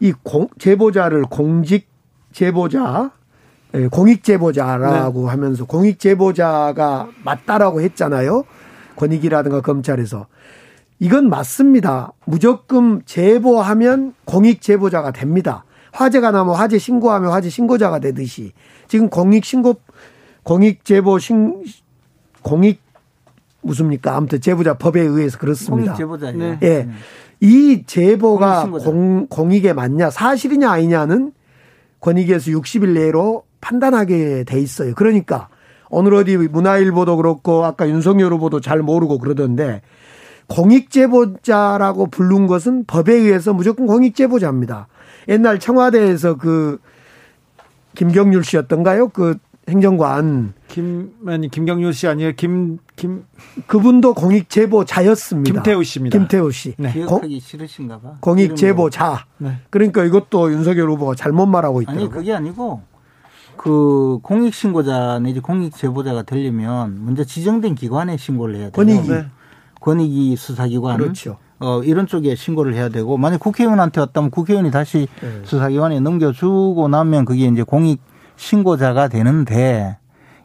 [0.00, 1.88] 이 공, 제보자를 공직
[2.32, 3.10] 제보자,
[3.74, 5.30] 예, 공익 제보자라고 네.
[5.30, 8.44] 하면서 공익 제보자가 맞다라고 했잖아요.
[8.96, 10.26] 권익이라든가 검찰에서.
[11.00, 12.12] 이건 맞습니다.
[12.26, 15.64] 무조건 제보하면 공익 제보자가 됩니다.
[15.92, 18.52] 화재가 나면 화재 신고하면 화재 신고자가 되듯이
[18.88, 19.76] 지금 공익 신고
[20.42, 21.64] 공익 제보 신
[22.42, 22.80] 공익
[23.62, 24.16] 무슨입니까?
[24.16, 25.92] 아무튼 제보자 법에 의해서 그렇습니다.
[25.92, 26.32] 공익 제보자.
[26.32, 26.58] 네.
[26.62, 26.68] 예.
[26.84, 26.88] 네.
[27.40, 31.32] 이 제보가 공, 공익에 맞냐 사실이냐 아니냐는
[32.00, 34.94] 권익위에서 60일 내로 판단하게 돼 있어요.
[34.94, 35.48] 그러니까
[35.90, 39.82] 오늘 어디 문화일보도 그렇고 아까 윤석열 후보도 잘 모르고 그러던데
[40.48, 44.88] 공익제보자라고 부른 것은 법에 의해서 무조건 공익제보자입니다.
[45.28, 46.78] 옛날 청와대에서 그
[47.94, 49.08] 김경률 씨였던가요?
[49.08, 49.36] 그
[49.68, 50.54] 행정관.
[50.68, 52.32] 김, 아니, 김경률 씨 아니에요?
[52.32, 53.24] 김, 김.
[53.66, 55.52] 그분도 공익 제보 자였습니다.
[55.52, 56.18] 김태우 씨입니다.
[56.18, 56.74] 김태우 씨.
[56.78, 56.92] 네.
[56.92, 58.14] 기억하기 싫으신가 봐.
[58.20, 59.26] 공익 제보 자.
[59.36, 59.58] 네.
[59.70, 62.06] 그러니까 이것도 윤석열 후보가 잘못 말하고 있더라고요.
[62.06, 62.82] 아니, 그게 아니고
[63.56, 68.72] 그 공익 신고자 내지 공익 제보자가 되려면 먼저 지정된 기관에 신고를 해야 돼요.
[68.72, 69.08] 권익위.
[69.08, 69.26] 네.
[69.80, 70.96] 권익위 수사기관.
[70.96, 71.38] 그렇죠.
[71.60, 75.40] 어, 이런 쪽에 신고를 해야 되고, 만약 국회의원한테 왔다면 국회의원이 다시 네.
[75.44, 78.00] 수사기관에 넘겨주고 나면 그게 이제 공익
[78.36, 79.98] 신고자가 되는데,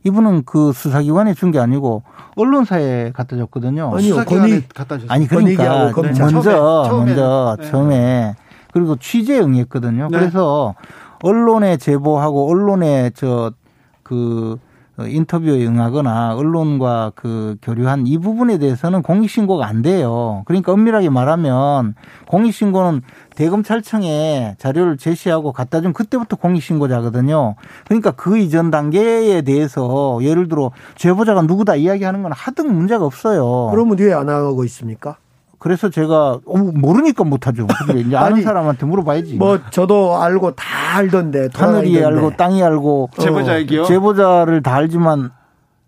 [0.05, 2.03] 이분은 그 수사기관에 준 게 아니고
[2.35, 3.91] 언론사에 갖다 줬거든요.
[3.95, 5.07] 아니요, 권익 갖다 줬어요.
[5.09, 7.69] 아니 그러니까 먼저 처음에, 먼저 네.
[7.69, 8.35] 처음에
[8.73, 10.09] 그리고 취재에 응했거든요.
[10.11, 10.17] 네.
[10.17, 10.75] 그래서
[11.21, 19.81] 언론에 제보하고 언론에 저그 어, 인터뷰에 응하거나 언론과 그 교류한 이 부분에 대해서는 공익신고가 안
[19.81, 20.43] 돼요.
[20.45, 21.95] 그러니까 엄밀하게 말하면
[22.27, 23.01] 공익신고는
[23.35, 27.55] 대검찰청에 자료를 제시하고 갖다 준 그때부터 공익신고자거든요.
[27.85, 33.69] 그러니까 그 이전 단계에 대해서 예를 들어 제보자가 누구다 이야기하는 건 하등 문제가 없어요.
[33.71, 35.17] 그러면 왜 안 하고 있습니까?
[35.63, 37.67] 그래서 제가 어, 모르니까 못하죠.
[37.95, 39.35] 이제 아는 아니, 사람한테 물어봐야지.
[39.35, 43.85] 뭐 저도 알고 다 알던데 하늘이 알고 땅이 알고 제보자 얘기요.
[43.85, 45.31] 제보자를 다 알지만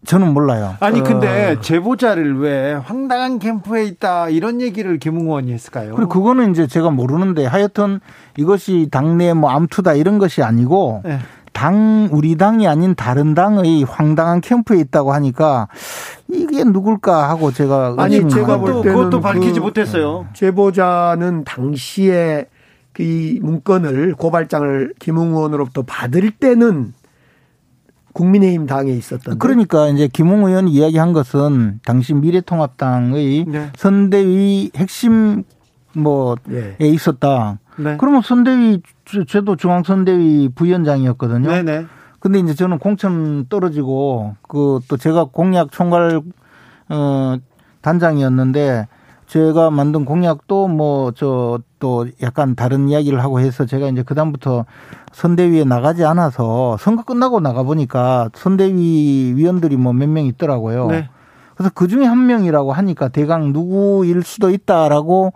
[0.06, 0.76] 저는 몰라요.
[0.80, 1.60] 아니 근데 어.
[1.60, 5.96] 제보자를 왜 황당한 캠프에 있다 이런 얘기를 김웅 의원이 했을까요?
[5.96, 8.00] 그리고 그거는 이제 제가 모르는데 하여튼
[8.38, 11.20] 이것이 당내 뭐 암투다 이런 것이 아니고 네.
[11.56, 15.70] 당 우리 당이 아닌 다른 당의 황당한 캠프에 있다고 하니까
[16.28, 20.28] 이게 누굴까 하고 제가 아니 제가 볼 때는 그것도 밝히지 그 못했어요.
[20.34, 22.48] 제보자는 당시에
[22.92, 26.94] 그 문건을 고발장을 김웅 의원으로부터 받을 때는
[28.12, 29.40] 국민의힘 당에 있었던.
[29.40, 33.70] 그러니까 이제 김웅 의원이 이야기한 것은 당시 미래통합당의 네.
[33.78, 35.44] 선대위 핵심
[35.96, 36.76] 뭐에 네.
[36.80, 37.60] 있었다.
[37.78, 37.98] 네.
[37.98, 38.82] 그러면 선대위
[39.28, 41.50] 저도 중앙선대위 부위원장이었거든요.
[41.50, 41.86] 네네.
[42.20, 46.22] 근데 이제 저는 공천 떨어지고 그 또 제가 공약 총괄
[46.90, 47.38] 어
[47.82, 48.88] 단장이었는데
[49.28, 54.66] 제가 만든 공약도 뭐 저 또 약간 다른 이야기를 하고 해서 제가 이제 그다음부터
[55.12, 60.88] 선대위에 나가지 않아서 선거 끝나고 나가 보니까 선대위 위원들이 뭐 몇 명 있더라고요.
[60.88, 61.10] 네.
[61.56, 65.34] 그래서 그 중에 한 명이라고 하니까 대강 누구일 수도 있다라고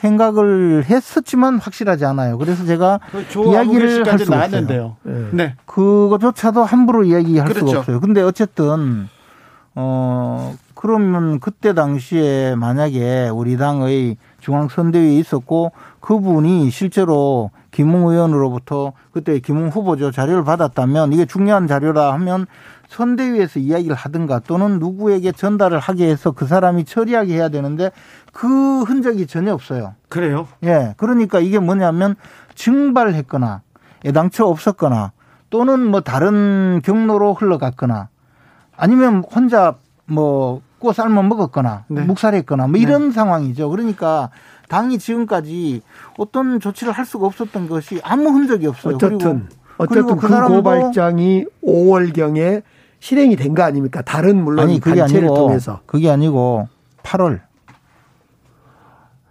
[0.00, 2.38] 생각을 했었지만 확실하지 않아요.
[2.38, 4.96] 그래서 제가 그 이야기를 할 수가 없어요.
[5.02, 5.28] 네.
[5.32, 5.54] 네.
[5.66, 7.66] 그거조차도 함부로 이야기할 그렇죠.
[7.66, 8.00] 수가 없어요.
[8.00, 9.08] 근데 어쨌든
[9.74, 19.68] 어 그러면 그때 당시에 만약에 우리 당의 중앙선대위에 있었고 그분이 실제로 김웅 의원으로부터 그때 김웅
[19.68, 22.46] 후보죠 자료를 받았다면 이게 중요한 자료라 하면
[22.90, 27.92] 선대위에서 이야기를 하든가 또는 누구에게 전달을 하게 해서 그 사람이 처리하게 해야 되는데
[28.32, 29.94] 그 흔적이 전혀 없어요.
[30.08, 30.46] 그래요?
[30.64, 30.94] 예.
[30.96, 32.16] 그러니까 이게 뭐냐면
[32.54, 33.62] 증발했거나
[34.04, 35.12] 애당초 없었거나
[35.50, 38.08] 또는 뭐 다른 경로로 흘러갔거나
[38.76, 39.74] 아니면 혼자
[40.06, 42.02] 뭐꼬 삶아 먹었거나 네.
[42.02, 43.12] 묵살했거나 뭐 이런 네.
[43.12, 43.68] 상황이죠.
[43.70, 44.30] 그러니까
[44.68, 45.82] 당이 지금까지
[46.16, 48.94] 어떤 조치를 할 수가 없었던 것이 아무 흔적이 없어요.
[48.94, 52.62] 어쨌든 어쨌든 그, 그 고발장이 5월 경에
[53.00, 54.02] 실행이 된 거 아닙니까?
[54.02, 56.68] 다른 물론 아니, 그게 아니고, 통해서 그게 아니고
[57.02, 57.40] 8월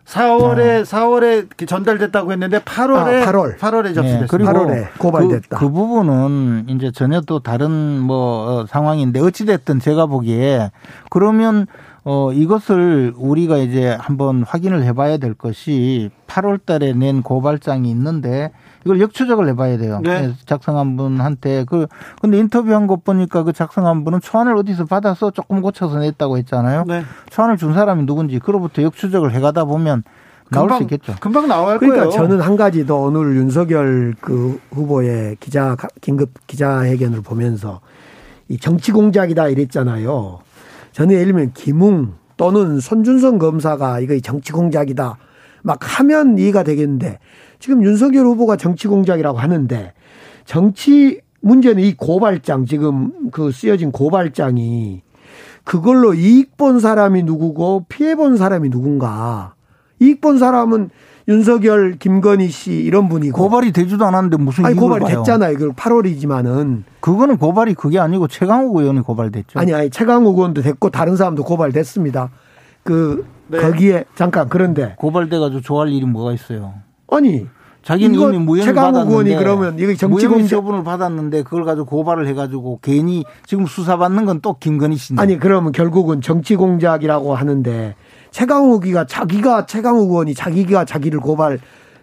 [0.10, 0.84] 4월에 아.
[0.84, 4.20] 4월에 전달됐다고 했는데 8월에 아, 8월 8월에 접수됐습니다.
[4.20, 5.57] 네, 그리고 8월에 고발됐다.
[5.57, 10.72] 그, 그, 부분은 이제 전혀 또 다른 뭐 어, 상황인데 어찌 됐든 제가 보기에
[11.10, 11.68] 그러면
[12.05, 18.51] 어 이것을 우리가 이제 한번 확인을 해봐야 될 것이 8월달에 낸 고발장이 있는데
[18.86, 19.99] 이걸 역추적을 해봐야 돼요.
[20.03, 20.27] 네.
[20.27, 20.34] 네.
[20.45, 21.88] 작성한 분한테 그
[22.21, 26.86] 근데 인터뷰한 것 보니까 그 작성한 분은 초안을 어디서 받아서 조금 고쳐서 냈다고 했잖아요.
[26.88, 27.03] 네.
[27.30, 30.03] 초안을 준 사람이 누군지 그로부터 역추적을 해가다 보면
[30.51, 31.15] 나올 금방, 수 있겠죠.
[31.19, 32.11] 금방 나올 그러니까 거예요.
[32.11, 37.82] 저는 한 가지 더 오늘 윤석열 그 후보의 기자 긴급 기자회견을 보면서
[38.47, 40.39] 이 정치 공작이다 이랬잖아요.
[40.93, 45.17] 저는 예를 들면 김웅 또는 손준성 검사가 이거 정치 공작이다
[45.64, 47.20] 막 하면 이해가 되겠는데
[47.60, 49.93] 지금 윤석열 후보가 정치 공작이라고 하는데
[50.45, 55.01] 정치 문제는 이 고발장 지금 그 쓰여진 고발장이
[55.64, 59.53] 그걸로 이익 본 사람이 누구고 피해 본 사람이 누군가.
[59.99, 60.89] 이익 본 사람은
[61.28, 65.18] 윤석열, 김건희 씨 이런 분이고 고발이 되지도 않았는데 무슨 아니 고발이 봐요.
[65.18, 65.57] 됐잖아요.
[65.57, 69.60] 그 8월이지만은 그거는 고발이 그게 아니고 최강욱 의원이 고발됐죠.
[69.60, 72.32] 아니 아니 최강욱 의원도 됐고 다른 사람도 고발됐습니다.
[72.82, 73.60] 그 네.
[73.60, 76.74] 거기에 잠깐 그런데 고발돼 가지고 좋아할 일이 뭐가 있어요?
[77.12, 77.47] 아니
[77.82, 83.66] 자기는 이미 무혐의 받았는데 그러면 이거 정치공 처분을 받았는데 그걸 가지고 고발을 해가지고 괜히 지금
[83.66, 87.95] 수사받는 건 또 김건희 씨인데 아니 그러면 결국은 정치 공작이라고 하는데
[88.32, 91.60] 최강욱이가 자기가 최강욱 의원이 자기가 자기를 고발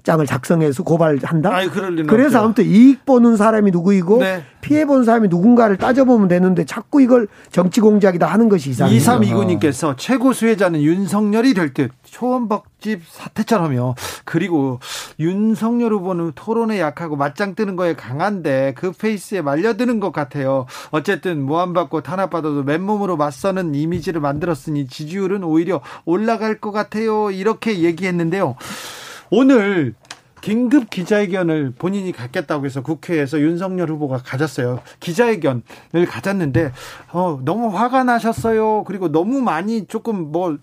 [0.07, 1.52] 장을 작성해서 고발한다.
[1.52, 1.68] 아니,
[2.07, 4.44] 그래서 아무튼 이익 보는 사람이 누구이고 네.
[4.61, 8.96] 피해 본 사람이 누군가를 따져보면 되는데 자꾸 이걸 정치 공작이다 하는 것이 이상해요.
[9.00, 13.96] 2329님께서 최고 수혜자는 윤석열이 될 듯 초원박집 사태처럼요.
[14.24, 14.78] 그리고
[15.18, 20.66] 윤석열 후보는 토론에 약하고 맞짱 뜨는 거에 강한데 그 페이스에 말려드는 것 같아요.
[20.92, 27.32] 어쨌든 모함받고 탄압받아도 맨몸으로 맞서는 이미지를 만들었으니 지지율은 오히려 올라갈 것 같아요.
[27.32, 28.54] 이렇게 얘기했는데요.
[29.30, 29.94] 오늘
[30.40, 34.80] 긴급 기자회견을 본인이 갖겠다고 해서 국회에서 윤석열 후보가 가졌어요.
[35.00, 35.62] 기자회견을
[36.08, 36.72] 가졌는데
[37.12, 38.84] 어, 너무 화가 나셨어요.
[38.84, 40.56] 그리고 너무 많이 조금 뭐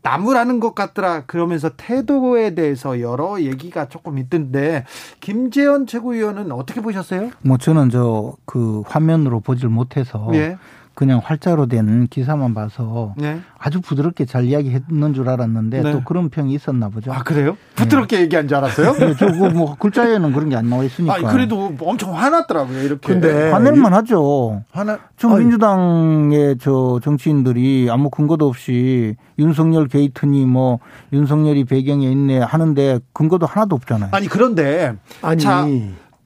[0.00, 4.84] 나무라는 것 같더라 그러면서 태도에 대해서 여러 얘기가 조금 있던데
[5.20, 7.30] 김재현 최고위원은 어떻게 보셨어요?
[7.42, 10.56] 뭐 저는 저 그 화면으로 보질 못해서 예.
[10.98, 13.38] 그냥 활자로 된 기사만 봐서 네.
[13.56, 15.92] 아주 부드럽게 잘 이야기했는 줄 알았는데 네.
[15.92, 17.12] 또 그런 평이 있었나 보죠.
[17.12, 17.56] 아 그래요?
[17.76, 18.22] 부드럽게 네.
[18.24, 18.94] 얘기한 줄 알았어요?
[18.94, 21.14] 네, 저뭐 글자에는 그런 게 안 나와 있으니까.
[21.14, 23.12] 아 그래도 엄청 화났더라고요 이렇게.
[23.12, 24.64] 근데 화낼만 하죠.
[24.72, 24.98] 화나.
[25.16, 30.80] 저 민주당의 저 정치인들이 아무 근거도 없이 윤석열 게이트니 뭐
[31.12, 34.08] 윤석열이 배경에 있네 하는데 근거도 하나도 없잖아요.
[34.10, 35.64] 아니 그런데 아니 자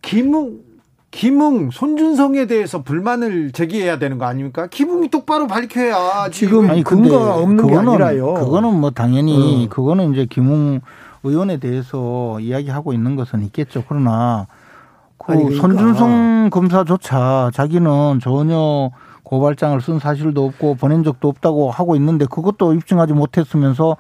[0.01, 0.61] 김웅
[1.13, 4.67] 김웅, 손준성에 대해서 불만을 제기해야 되는 거 아닙니까?
[4.67, 8.35] 김웅이 똑바로 밝혀야 지금 아니, 근거가 없는 그거는, 게 아니라요.
[8.35, 9.69] 그거는 뭐 당연히 어.
[9.69, 10.81] 그거는 이제 김웅
[11.23, 13.85] 의원에 대해서 이야기하고 있는 것은 있겠죠.
[13.87, 14.47] 그러나
[15.19, 15.61] 그 아니, 그러니까.
[15.61, 18.91] 손준성 검사조차 자기는 전혀
[19.23, 23.97] 고발장을 쓴 사실도 없고 보낸 적도 없다고 하고 있는데 그것도 입증하지 못했으면서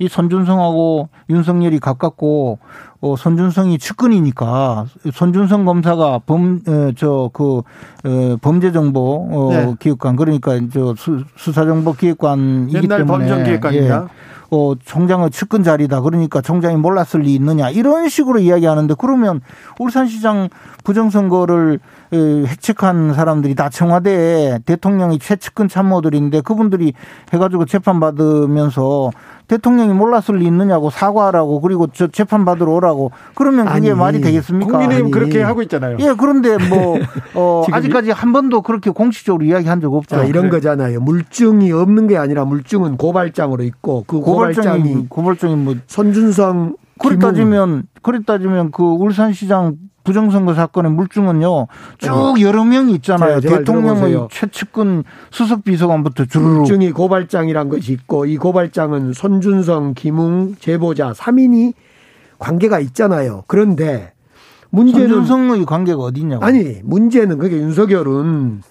[0.00, 2.58] 이 손준성하고 윤석열이 가깝고
[3.02, 6.62] 어 손준성이 측근이니까 손준성 검사가 범
[6.96, 7.62] 저그
[8.04, 9.74] 어, 범죄 정보 어 네.
[9.78, 10.94] 기획관 그러니까 저
[11.36, 14.04] 수사 정보 기획관이기 때문에 범정 기획관입니다.
[14.04, 14.30] 예.
[14.52, 16.00] 어, 총장의 측근 자리다.
[16.00, 17.70] 그러니까 총장이 몰랐을 리 있느냐.
[17.70, 19.40] 이런 식으로 이야기하는데 그러면
[19.78, 20.48] 울산시장
[20.82, 21.78] 부정선거를
[22.16, 26.92] 획책한 사람들이 다 청와대에 대통령이 최측근 참모들인데 그분들이
[27.32, 29.10] 해가지고 재판받으면서
[29.46, 34.70] 대통령이 몰랐을 리 있느냐고 사과하라고 그리고 저 재판 받으러 오라고 그러면 그게 아니, 말이 되겠습니까?
[34.70, 35.10] 국민의힘 아니.
[35.10, 35.96] 그렇게 하고 있잖아요.
[35.98, 36.98] 예, 그런데 뭐
[37.34, 40.22] 어, 아직까지 한 번도 그렇게 공식적으로 이야기한 적 없죠.
[40.24, 40.60] 이런 그래.
[40.60, 41.00] 거잖아요.
[41.00, 48.20] 물증이 없는 게 아니라 물증은 고발장으로 있고 그 고발장이 고발장이 뭐 손준성 그래 따지면 그래
[48.24, 49.74] 따지면 그 울산시장
[50.04, 51.66] 부정선거 사건의 물증은요
[51.98, 52.42] 쭉 네.
[52.42, 53.40] 여러 명이 있잖아요.
[53.40, 56.58] 대통령의 최측근 수석 비서관부터 주르륵.
[56.58, 61.74] 물증이 고발장이란 것이 있고 이 고발장은 손준성, 김웅 제보자 3인이
[62.38, 63.44] 관계가 있잖아요.
[63.46, 64.12] 그런데
[64.70, 66.44] 문제는 윤석열의 관계가 어디냐고.
[66.44, 68.62] 아니 문제는 그게 윤석열은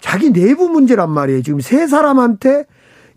[0.00, 1.42] 자기 내부 문제란 말이에요.
[1.42, 2.64] 지금 세 사람한테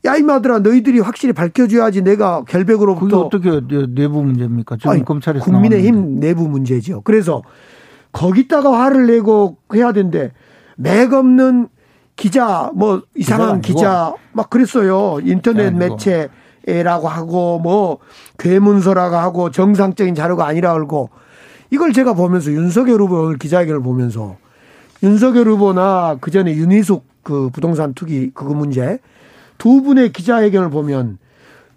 [0.05, 4.77] 야 이마들아 너희들이 확실히 밝혀줘야지 내가 결백으로부터 그게 어떻게 내부 문제입니까?
[4.77, 6.27] 지금 아니, 검찰에서 국민의힘 나왔는데.
[6.27, 7.01] 내부 문제죠.
[7.01, 7.41] 그래서
[8.11, 10.31] 거기다가 화를 내고 해야 되는데
[10.77, 11.69] 맥 없는
[12.15, 15.17] 기자 뭐 이상한 기자 막 그랬어요.
[15.23, 17.97] 인터넷 매체라고 하고 뭐
[18.37, 21.09] 괴문서라고 하고 정상적인 자료가 아니라 그러고
[21.71, 24.37] 이걸 제가 보면서 윤석열 후보 기자회견을 보면서
[25.03, 28.99] 윤석열 후보나 그 전에 윤희숙 그 부동산 투기 그거 문제
[29.57, 31.17] 두 분의 기자회견을 보면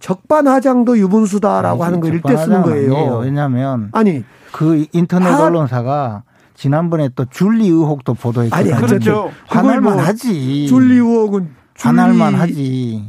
[0.01, 2.95] 적반하장도 유분수다라고 하는 걸 일대 쓰는 거예요.
[2.95, 3.19] 아니에요.
[3.19, 5.45] 왜냐하면 아니 그 인터넷 하...
[5.45, 6.23] 언론사가
[6.55, 8.75] 지난번에 또 줄리 의혹도 보도했거든요.
[8.75, 9.31] 아니 그렇죠.
[9.47, 10.67] 화날만 뭐 하지.
[10.67, 13.05] 줄리 의혹은 화날만 하지.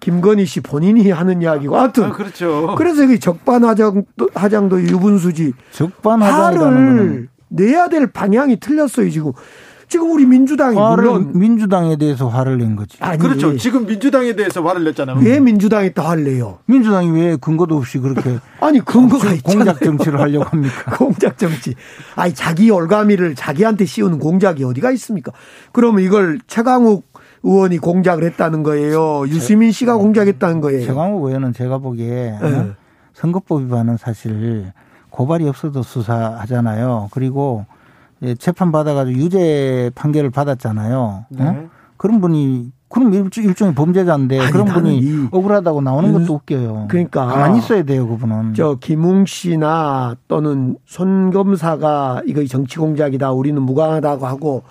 [0.00, 2.74] 김건희 씨 본인이 하는 이야기고 하여튼 아, 그렇죠.
[2.76, 5.52] 그래서 이 적반하장도 하장도 유분수지.
[5.72, 9.32] 적반하장이라는 내야 될 방향이 틀렸어요 지금.
[9.90, 12.96] 지금 우리 민주당이 물론 민주당에 대해서 화를 낸 거지.
[13.00, 13.56] 아니, 그렇죠.
[13.56, 15.18] 지금 민주당에 대해서 화를 냈잖아요.
[15.18, 16.58] 왜 민주당이 또 화를 내요?
[16.66, 19.64] 민주당이 왜 근거도 없이 그렇게 아니 근거가 있잖아요.
[19.64, 20.94] 공작 정치를 하려고 합니까?
[20.96, 21.74] 공작 정치.
[22.14, 25.32] 아니 자기 얼가미를 자기한테 씌우는 공작이 어디가 있습니까?
[25.72, 27.04] 그러면 이걸 최강욱
[27.42, 29.24] 의원이 공작을 했다는 거예요.
[29.26, 30.86] 유시민 씨가 공작했다는 거예요.
[30.86, 32.70] 최강욱 의원은 제가 보기에 네.
[33.12, 34.72] 선거법 위반은 사실
[35.10, 37.08] 고발이 없어도 수사하잖아요.
[37.10, 37.69] 그리고 예,
[38.38, 41.24] 재판 받아가지고 유죄 판결을 받았잖아요.
[41.30, 41.44] 네.
[41.44, 41.68] 어?
[41.96, 46.86] 그런 분이 그럼 일종의 범죄자인데 아니, 그런 분이 억울하다고 나오는 것도 웃겨요.
[46.88, 48.54] 그러니까 가만히 있어야 돼요, 그분은.
[48.54, 54.62] 저 김웅 씨나 또는 손 검사가 이거 정치 공작이다, 우리는 무관하다고 하고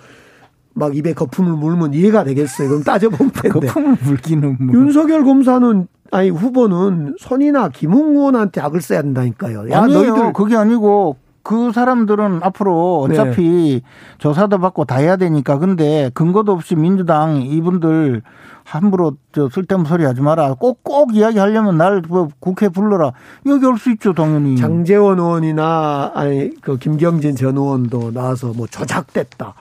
[0.74, 2.68] 막 입에 거품을 물면 이해가 되겠어요.
[2.68, 3.66] 그럼 따져보면 텐데.
[3.66, 4.74] 거품을 물기는 뭐.
[4.74, 9.70] 윤석열 검사는 아니 후보는 손이나 김웅 의원한테 악을 써야 된다니까요.
[9.70, 10.00] 야 아니에요.
[10.00, 13.90] 너희들 그게 아니고 그 사람들은 앞으로 어차피 네.
[14.18, 18.22] 조사도 받고 다 해야 되니까 근데 근거도 없이 민주당 이분들
[18.64, 20.54] 함부로 저 쓸데없는 소리 하지 마라.
[20.54, 23.12] 꼭, 꼭 이야기하려면 날뭐 국회 불러라.
[23.46, 24.56] 여기 올 수 있죠, 당연히.
[24.56, 29.54] 장재원 의원이나, 아니, 그 김경진 전 의원도 나와서 뭐 조작됐다.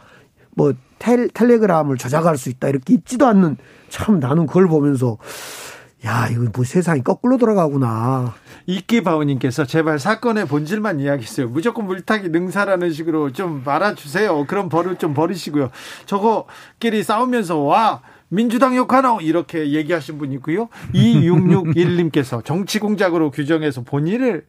[0.56, 2.68] 뭐 텔, 텔레그램을 조작할 수 있다.
[2.68, 3.58] 이렇게 있지도 않는
[3.88, 5.18] 참 나는 그걸 보면서
[6.06, 8.34] 야, 이거 뭐 세상이 거꾸로 돌아가구나.
[8.68, 11.50] 이끼바오님께서 제발 사건의 본질만 이야기했어요.
[11.50, 14.46] 무조건 물타기 능사라는 식으로 좀 말아주세요.
[14.46, 15.72] 그런 버릇 좀 버리시고요.
[16.06, 20.70] 저거끼리 싸우면서 와 민주당 욕하노 이렇게 얘기하신 분 있고요.
[20.94, 24.46] 2661님께서 정치 공작으로 규정해서 본인을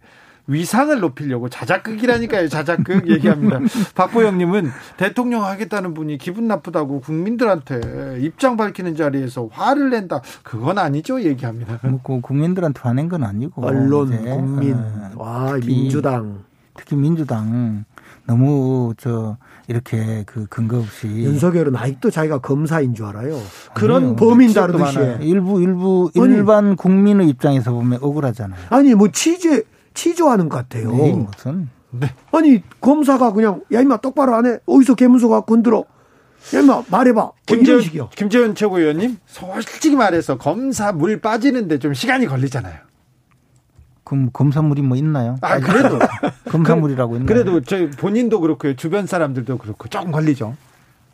[0.51, 2.49] 위상을 높이려고 자작극이라니까요.
[2.49, 3.61] 자작극 얘기합니다.
[3.95, 10.23] 박보영님은 대통령 하겠다는 분이 기분 나쁘다고 국민들한테 입장 밝히는 자리에서 화를 낸다.
[10.43, 11.23] 그건 아니죠.
[11.23, 11.79] 얘기합니다.
[11.85, 14.19] 뭐 국민들한테 화낸 건 아니고 언론, 이제.
[14.19, 16.45] 국민, 어, 와 특히, 민주당,
[16.75, 17.85] 특히 민주당
[18.27, 19.37] 너무 저
[19.69, 23.39] 이렇게 그 근거 없이 윤석열은 아직도 자기가 검사인 줄 알아요.
[23.75, 28.61] 그런 범인 다루듯이 일부 일부 일반 국민의 입장에서 보면 억울하잖아요.
[28.71, 29.63] 아니 뭐 취재
[29.95, 30.91] 치조하는 것 같아요.
[30.93, 31.69] 네, 무슨.
[31.91, 32.09] 네.
[32.33, 34.59] 아니 검사가 그냥 야 임마 똑바로 안 해.
[34.67, 35.85] 어디서 개문서 갖고 흔들어.
[36.55, 37.21] 야 임마 말해봐.
[37.21, 37.81] 뭐 김재현,
[38.15, 42.91] 김재현 최고위원님 솔직히 말해서 검사 물 빠지는데 좀 시간이 걸리잖아요.
[44.05, 45.37] 그럼 검사물이 뭐 있나요?
[45.41, 45.99] 아 그래도
[46.51, 47.27] 검사물이라고 있나요?
[47.27, 50.57] 그래도 저 본인도 그렇고 주변 사람들도 그렇고 조금 걸리죠.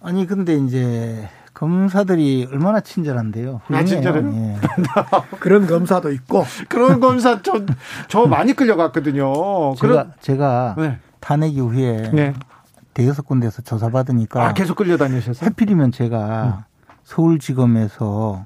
[0.00, 3.62] 아니 근데 이제 검사들이 얼마나 친절한데요.
[3.68, 4.30] 아, 친절해요?
[4.30, 4.56] 예.
[5.40, 6.44] 그런 검사도 있고.
[6.68, 7.64] 그런 검사 저,
[8.08, 9.74] 저 많이 끌려갔거든요.
[9.76, 10.12] 제가, 그런...
[10.20, 10.98] 제가 네.
[11.18, 12.34] 탄핵 이후에 네.
[12.92, 14.48] 대여섯 군데에서 조사받으니까.
[14.48, 15.46] 아, 계속 끌려다니셨어요?
[15.46, 16.94] 하필이면 제가 음.
[17.04, 18.44] 서울지검에서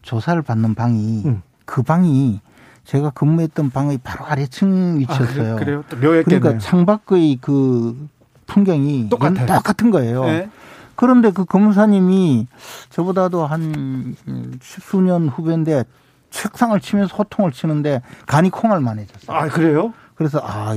[0.00, 1.42] 조사를 받는 방이 음.
[1.66, 2.40] 그 방이
[2.84, 5.56] 제가 근무했던 방의 바로 아래층 위치였어요.
[5.56, 8.08] 아, 그래, 요 그러니까 창밖의 그
[8.46, 9.46] 풍경이 똑같아요.
[9.46, 10.24] 똑같은 거예요.
[10.24, 10.48] 네.
[10.96, 12.46] 그런데 그 검사님이
[12.90, 14.16] 저보다도 한
[14.60, 15.84] 십수년 후배인데
[16.30, 19.36] 책상을 치면서 호통을 치는데 간이 콩알 만 해졌어요.
[19.36, 19.92] 아, 그래요?
[20.14, 20.76] 그래서 아,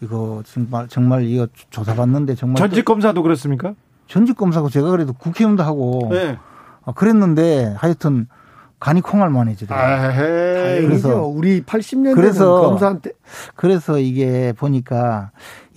[0.00, 3.74] 이거 정말 정말 이거 조사받는데 정말 전직 검사도 그렇습니까?
[4.06, 6.38] 전직 검사고 제가 그래도 국회의원도 하고 네.
[6.84, 8.28] 아, 그랬는데 하여튼
[8.78, 10.86] 간이 콩알 만 해지더라고요.
[10.86, 13.10] 그래서 우리 80년대 그래서 검사한테
[13.54, 15.30] 그래서 이게 보니까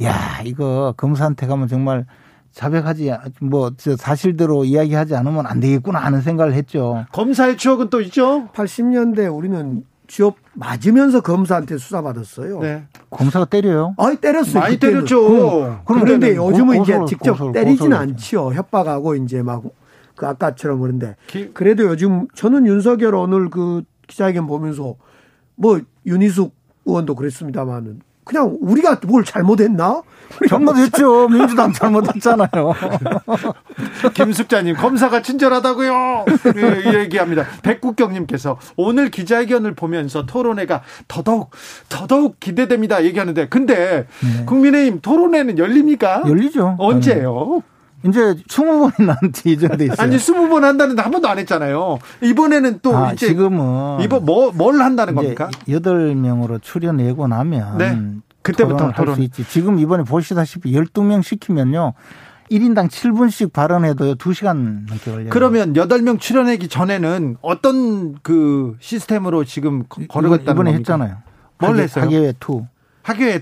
[0.04, 2.06] 야 이거 검사한테 가면 정말
[2.52, 7.06] 자백하지 뭐 사실대로 이야기하지 않으면 안 되겠구나 하는 생각을 했죠.
[7.12, 8.48] 검사의 추억은 또 있죠.
[8.54, 12.60] 80년대 우리는 취업 맞으면서 검사한테 수사받았어요.
[12.62, 12.84] 네.
[13.12, 13.94] 검사가 때려요?
[13.98, 14.60] 아니 때렸어요.
[14.60, 15.06] 많이 그때는.
[15.06, 15.84] 때렸죠.
[15.86, 18.54] 그럼, 그런데 요즘은 고, 이제 고소, 직접 고소, 때리지는 않지요.
[18.54, 19.64] 협박하고 이제 막
[20.20, 21.16] 그 아까처럼 그런데
[21.54, 24.96] 그래도 요즘 저는 윤석열 오늘 그 기자회견 보면서
[25.56, 26.54] 뭐 윤희숙
[26.86, 30.04] 의원도 그랬습니다만은 그냥 우리가 뭘 잘못했나?
[30.48, 31.28] 잘못했죠.
[31.30, 32.48] 민주당 잘못했잖아요.
[34.14, 36.26] 김숙자님 검사가 친절하다고요.
[36.54, 37.46] 네, 얘기합니다.
[37.64, 41.50] 백국경님께서 오늘 기자회견을 보면서 토론회가 더더욱
[41.90, 43.04] 더더욱 기대됩니다.
[43.04, 44.46] 얘기하는데 근데 네.
[44.46, 46.22] 국민의힘 토론회는 열립니까?
[46.28, 46.76] 열리죠.
[46.78, 47.64] 언제요?
[48.06, 49.98] 이제 20번이 난지 예정돼 있어요.
[50.00, 52.00] 아니 20번 한다는데 한 번도 안 했잖아요.
[52.22, 55.50] 이번에는 또 아, 이제 지금은 이번 뭐 뭘 한다는 겁니까?
[55.68, 58.00] 8명으로 출연 예고 나면 네.
[58.42, 59.44] 그때부터 할수 있지.
[59.48, 61.94] 지금 이번에 보시다시피 12명 시키면요.
[62.52, 65.30] 1인당 7분씩 발언해도 2시간 넘게 걸려요.
[65.30, 70.78] 그러면 8명 출연하기 전에는 어떤 그 시스템으로 지금 걸어갔다는 이번에 겁니까?
[70.78, 71.18] 했잖아요.
[71.60, 72.06] 뭘 하계, 했어요?
[72.06, 72.62] 학예회 2.
[73.04, 73.42] 학예회 2.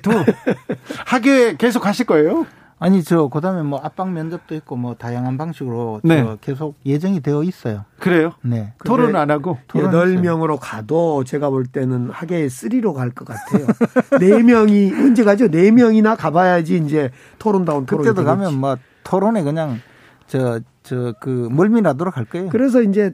[1.05, 2.45] 학예회 계속 하실 거예요?
[2.79, 6.37] 아니 저 그다음에 뭐 압박 면접도 있고 뭐 다양한 방식으로 네.
[6.41, 7.85] 계속 예정이 되어 있어요.
[7.99, 8.33] 그래요?
[8.43, 8.73] 네.
[8.85, 13.65] 토론 안 하고 여덟 명으로 가도 제가 볼 때는 하계 3로 갈 것 같아요.
[14.21, 15.47] 네 명이 언제 가죠?
[15.47, 17.09] 네 명이나 가봐야지 이제
[17.39, 18.03] 토론다운 토론.
[18.03, 18.25] 그때도 되겠지.
[18.25, 19.79] 가면 뭐 토론에 그냥
[20.27, 22.47] 저 저 그 멀미나도록 할 거예요.
[22.47, 23.13] 그래서 이제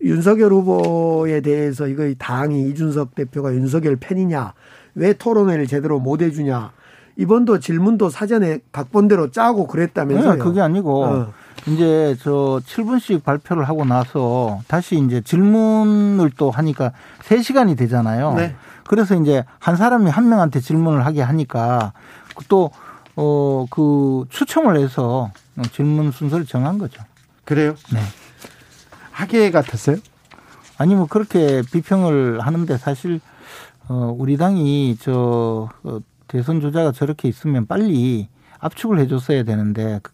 [0.00, 4.54] 윤석열 후보에 대해서 이거 당이 이준석 대표가 윤석열 팬이냐
[4.94, 6.72] 왜 토론회를 제대로 못 해주냐
[7.20, 10.32] 이번도 질문도 사전에 각본대로 짜고 그랬다면서요.
[10.34, 11.32] 네, 그게 아니고 어.
[11.66, 16.92] 이제 저 7분씩 발표를 하고 나서 다시 이제 질문을 또 하니까
[17.22, 18.32] 3시간이 되잖아요.
[18.34, 18.56] 네.
[18.86, 21.92] 그래서 이제 한 사람이 한 명한테 질문을 하게 하니까
[22.48, 22.70] 또
[23.16, 25.30] 어, 그 추첨을 해서
[25.72, 27.02] 질문 순서를 정한 거죠.
[27.44, 27.74] 그래요?
[27.92, 28.00] 네.
[29.10, 29.98] 하계 같았어요?
[30.78, 33.20] 아니 뭐 그렇게 비평을 하는데 사실
[33.88, 35.98] 어 우리 당이 저 어,
[36.30, 38.28] 대선 주자가 저렇게 있으면 빨리
[38.60, 40.12] 압축을 해줬어야 되는데 그,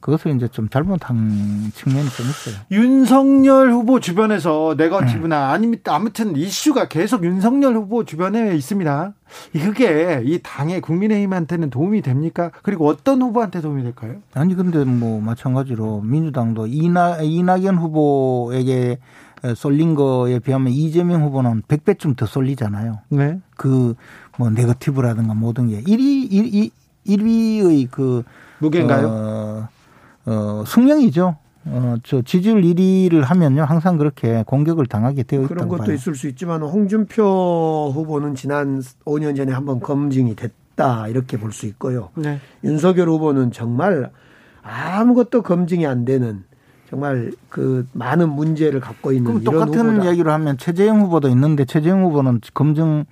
[0.00, 2.56] 그것을 이제 좀 잘못한 측면이 좀 있어요.
[2.72, 5.54] 윤석열 후보 주변에서 네거티브나 음.
[5.54, 9.14] 아니면 아무튼 이슈가 계속 윤석열 후보 주변에 있습니다.
[9.52, 12.50] 그게 이 당의 국민의힘한테는 도움이 됩니까?
[12.64, 14.16] 그리고 어떤 후보한테 도움이 될까요?
[14.34, 18.98] 아니 근데 뭐 마찬가지로 민주당도 이나 이낙연 후보에게
[19.54, 22.98] 쏠린 거에 비하면 이재명 후보는 100배쯤 더 쏠리잖아요.
[23.10, 23.40] 네.
[23.56, 23.94] 그
[24.42, 26.70] 뭐 네거티브라든가 모든 게 1위 1위
[27.06, 28.24] 1위 의 그
[28.58, 29.08] 무게인가요?
[29.08, 29.68] 어,
[30.26, 31.36] 어 숙명이죠.
[31.64, 33.62] 어, 저 지지율 1위를 하면요.
[33.62, 35.94] 항상 그렇게 공격을 당하게 되어 있다고 그런 것도 봐요.
[35.94, 41.06] 있을 수 있지만 홍준표 후보는 지난 5년 전에 한번 검증이 됐다.
[41.08, 42.08] 이렇게 볼 수 있고요.
[42.16, 42.40] 네.
[42.64, 44.10] 윤석열 후보는 정말
[44.62, 46.44] 아무것도 검증이 안 되는
[46.88, 50.10] 정말 그 많은 문제를 갖고 있는 그럼 똑같은 후보다.
[50.10, 53.04] 얘기를 하면 최재형 후보도 있는데 최재형 후보는 검증 을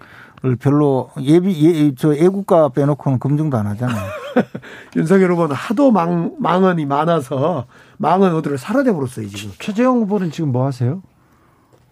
[0.58, 4.10] 별로 예비 예, 저 애국가 빼놓고는 검증도 안 하잖아요.
[4.96, 7.66] 윤석열 후보는 하도 망 망언이 많아서
[7.98, 9.54] 망언 어디를 사라져 버렸어요 지금.
[9.58, 11.02] 최재형 후보는 지금 뭐 하세요?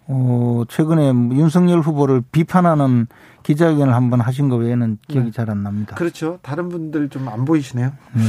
[0.07, 3.05] 어 최근에 윤석열 후보를 비판하는
[3.43, 5.31] 기자회견을 한번 하신 거 외에는 기억이 네.
[5.31, 5.95] 잘안 납니다.
[5.95, 6.39] 그렇죠.
[6.41, 7.91] 다른 분들 좀 안 보이시네요.
[8.13, 8.23] 네.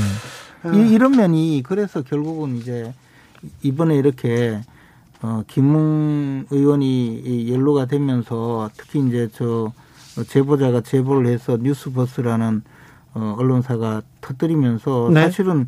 [0.68, 0.72] 아.
[0.74, 2.92] 이, 이런 면이 그래서 결국은 이제
[3.62, 4.60] 이번에 이렇게
[5.22, 9.72] 어, 김웅 의원이 연로가 되면서 특히 이제 저
[10.24, 12.62] 제보자가 제보를 해서 뉴스버스라는
[13.14, 15.22] 어, 언론사가 터뜨리면서 네.
[15.22, 15.66] 사실은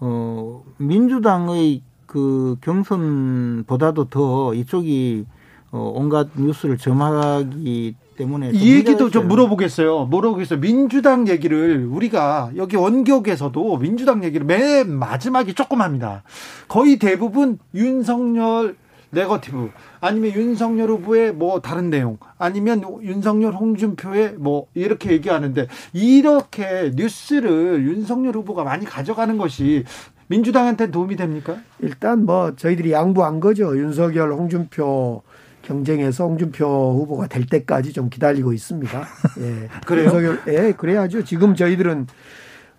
[0.00, 5.26] 어, 민주당의 그 경선보다도 더 이쪽이
[5.70, 10.06] 어, 온갖 뉴스를 점하기 때문에 이 얘기도 좀 물어보겠어요.
[10.06, 10.60] 물어보겠어요.
[10.60, 16.22] 민주당 얘기를 우리가 여기 원격에서도 민주당 얘기를 맨 마지막에 조금 합니다.
[16.68, 18.76] 거의 대부분 윤석열
[19.10, 27.84] 네거티브 아니면 윤석열 후보의 뭐 다른 내용 아니면 윤석열 홍준표의 뭐 이렇게 얘기하는데 이렇게 뉴스를
[27.84, 29.84] 윤석열 후보가 많이 가져가는 것이
[30.28, 31.56] 민주당한테 도움이 됩니까?
[31.80, 33.76] 일단 뭐 저희들이 양보한 거죠.
[33.76, 35.22] 윤석열 홍준표
[35.62, 36.64] 경쟁에서 홍준표
[37.00, 39.06] 후보가 될 때까지 좀 기다리고 있습니다.
[39.40, 39.68] 예.
[39.86, 40.04] 그래요?
[40.04, 41.24] 윤석열, 예, 그래야죠.
[41.24, 42.06] 지금 저희들은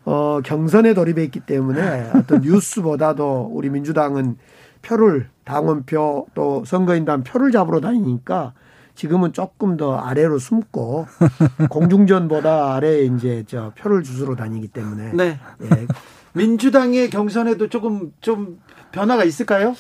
[0.06, 4.38] 어, 경선에 돌입해 있기 때문에 어떤 뉴스보다도 우리 민주당은
[4.82, 8.54] 표를 당원표 또 선거인단 표를 잡으러 다니니까
[8.96, 11.08] 지금은 조금 더 아래로 숨고
[11.70, 15.40] 공중전보다 아래에 이제 저 표를 주스러 다니기 때문에 네.
[15.64, 15.88] 예.
[16.34, 18.60] 민주당의 경선에도 조금 좀
[18.92, 19.76] 변화가 있을까요?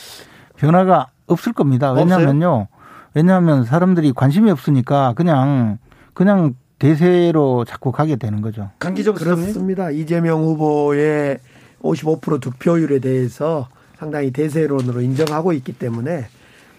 [0.57, 1.91] 변화가 없을 겁니다.
[1.93, 2.67] 왜냐하면요.
[3.13, 5.77] 왜냐하면 사람들이 관심이 없으니까 그냥
[6.13, 8.71] 그냥 대세로 자꾸 가게 되는 거죠.
[8.79, 9.91] 강기정 그렇습니다.
[9.91, 11.39] 이재명 후보의
[11.81, 13.67] 55% 득표율에 대해서
[14.01, 16.25] 상당히 대세론으로 인정하고 있기 때문에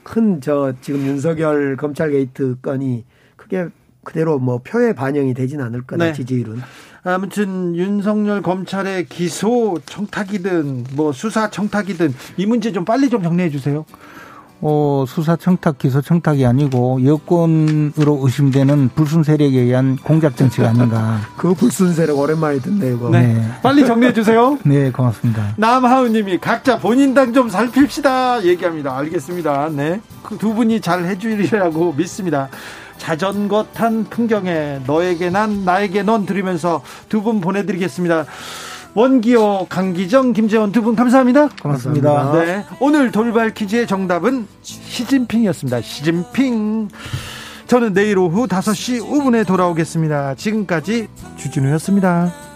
[0.03, 3.05] 큰 저 지금 윤석열 검찰 게이트 건이
[3.37, 3.69] 크게
[4.03, 6.13] 그대로 뭐 표에 반영이 되진 않을 거다 네.
[6.13, 6.61] 지지율은.
[7.05, 13.85] 아무튼 윤석열 검찰의 기소 청탁이든 뭐 수사 청탁이든 이 문제 좀 빨리 좀 정리해 주세요.
[14.65, 21.19] 어, 수사 청탁, 기소 청탁이 아니고 여권으로 의심되는 불순 세력에 의한 공작 정치가 아닌가.
[21.37, 22.95] 그 불순 세력 오랜만에 듣네요.
[22.95, 23.11] 이거.
[23.11, 23.35] 네.
[23.35, 23.51] 네.
[23.61, 24.57] 빨리 정리해 주세요.
[24.65, 25.55] 네, 고맙습니다.
[25.57, 28.97] 남하은님이 각자 본인 당 좀 살핍시다 얘기합니다.
[28.99, 29.71] 알겠습니다.
[29.71, 32.49] 네, 그 두 분이 잘 해주리라고 믿습니다.
[32.99, 38.27] 자전거 탄 풍경에 너에게 난 나에게 넌 들으면서 두 분 보내드리겠습니다.
[38.95, 41.49] 원기호, 강기정, 김재원 두 분 감사합니다.
[41.63, 42.33] 고맙습니다.
[42.33, 42.65] 네.
[42.81, 45.81] 오늘 돌발 퀴즈의 정답은 시진핑이었습니다.
[45.81, 46.89] 시진핑.
[47.67, 50.35] 저는 내일 오후 5시 5분에 돌아오겠습니다.
[50.35, 52.52] 지금까지 주진우였습니다.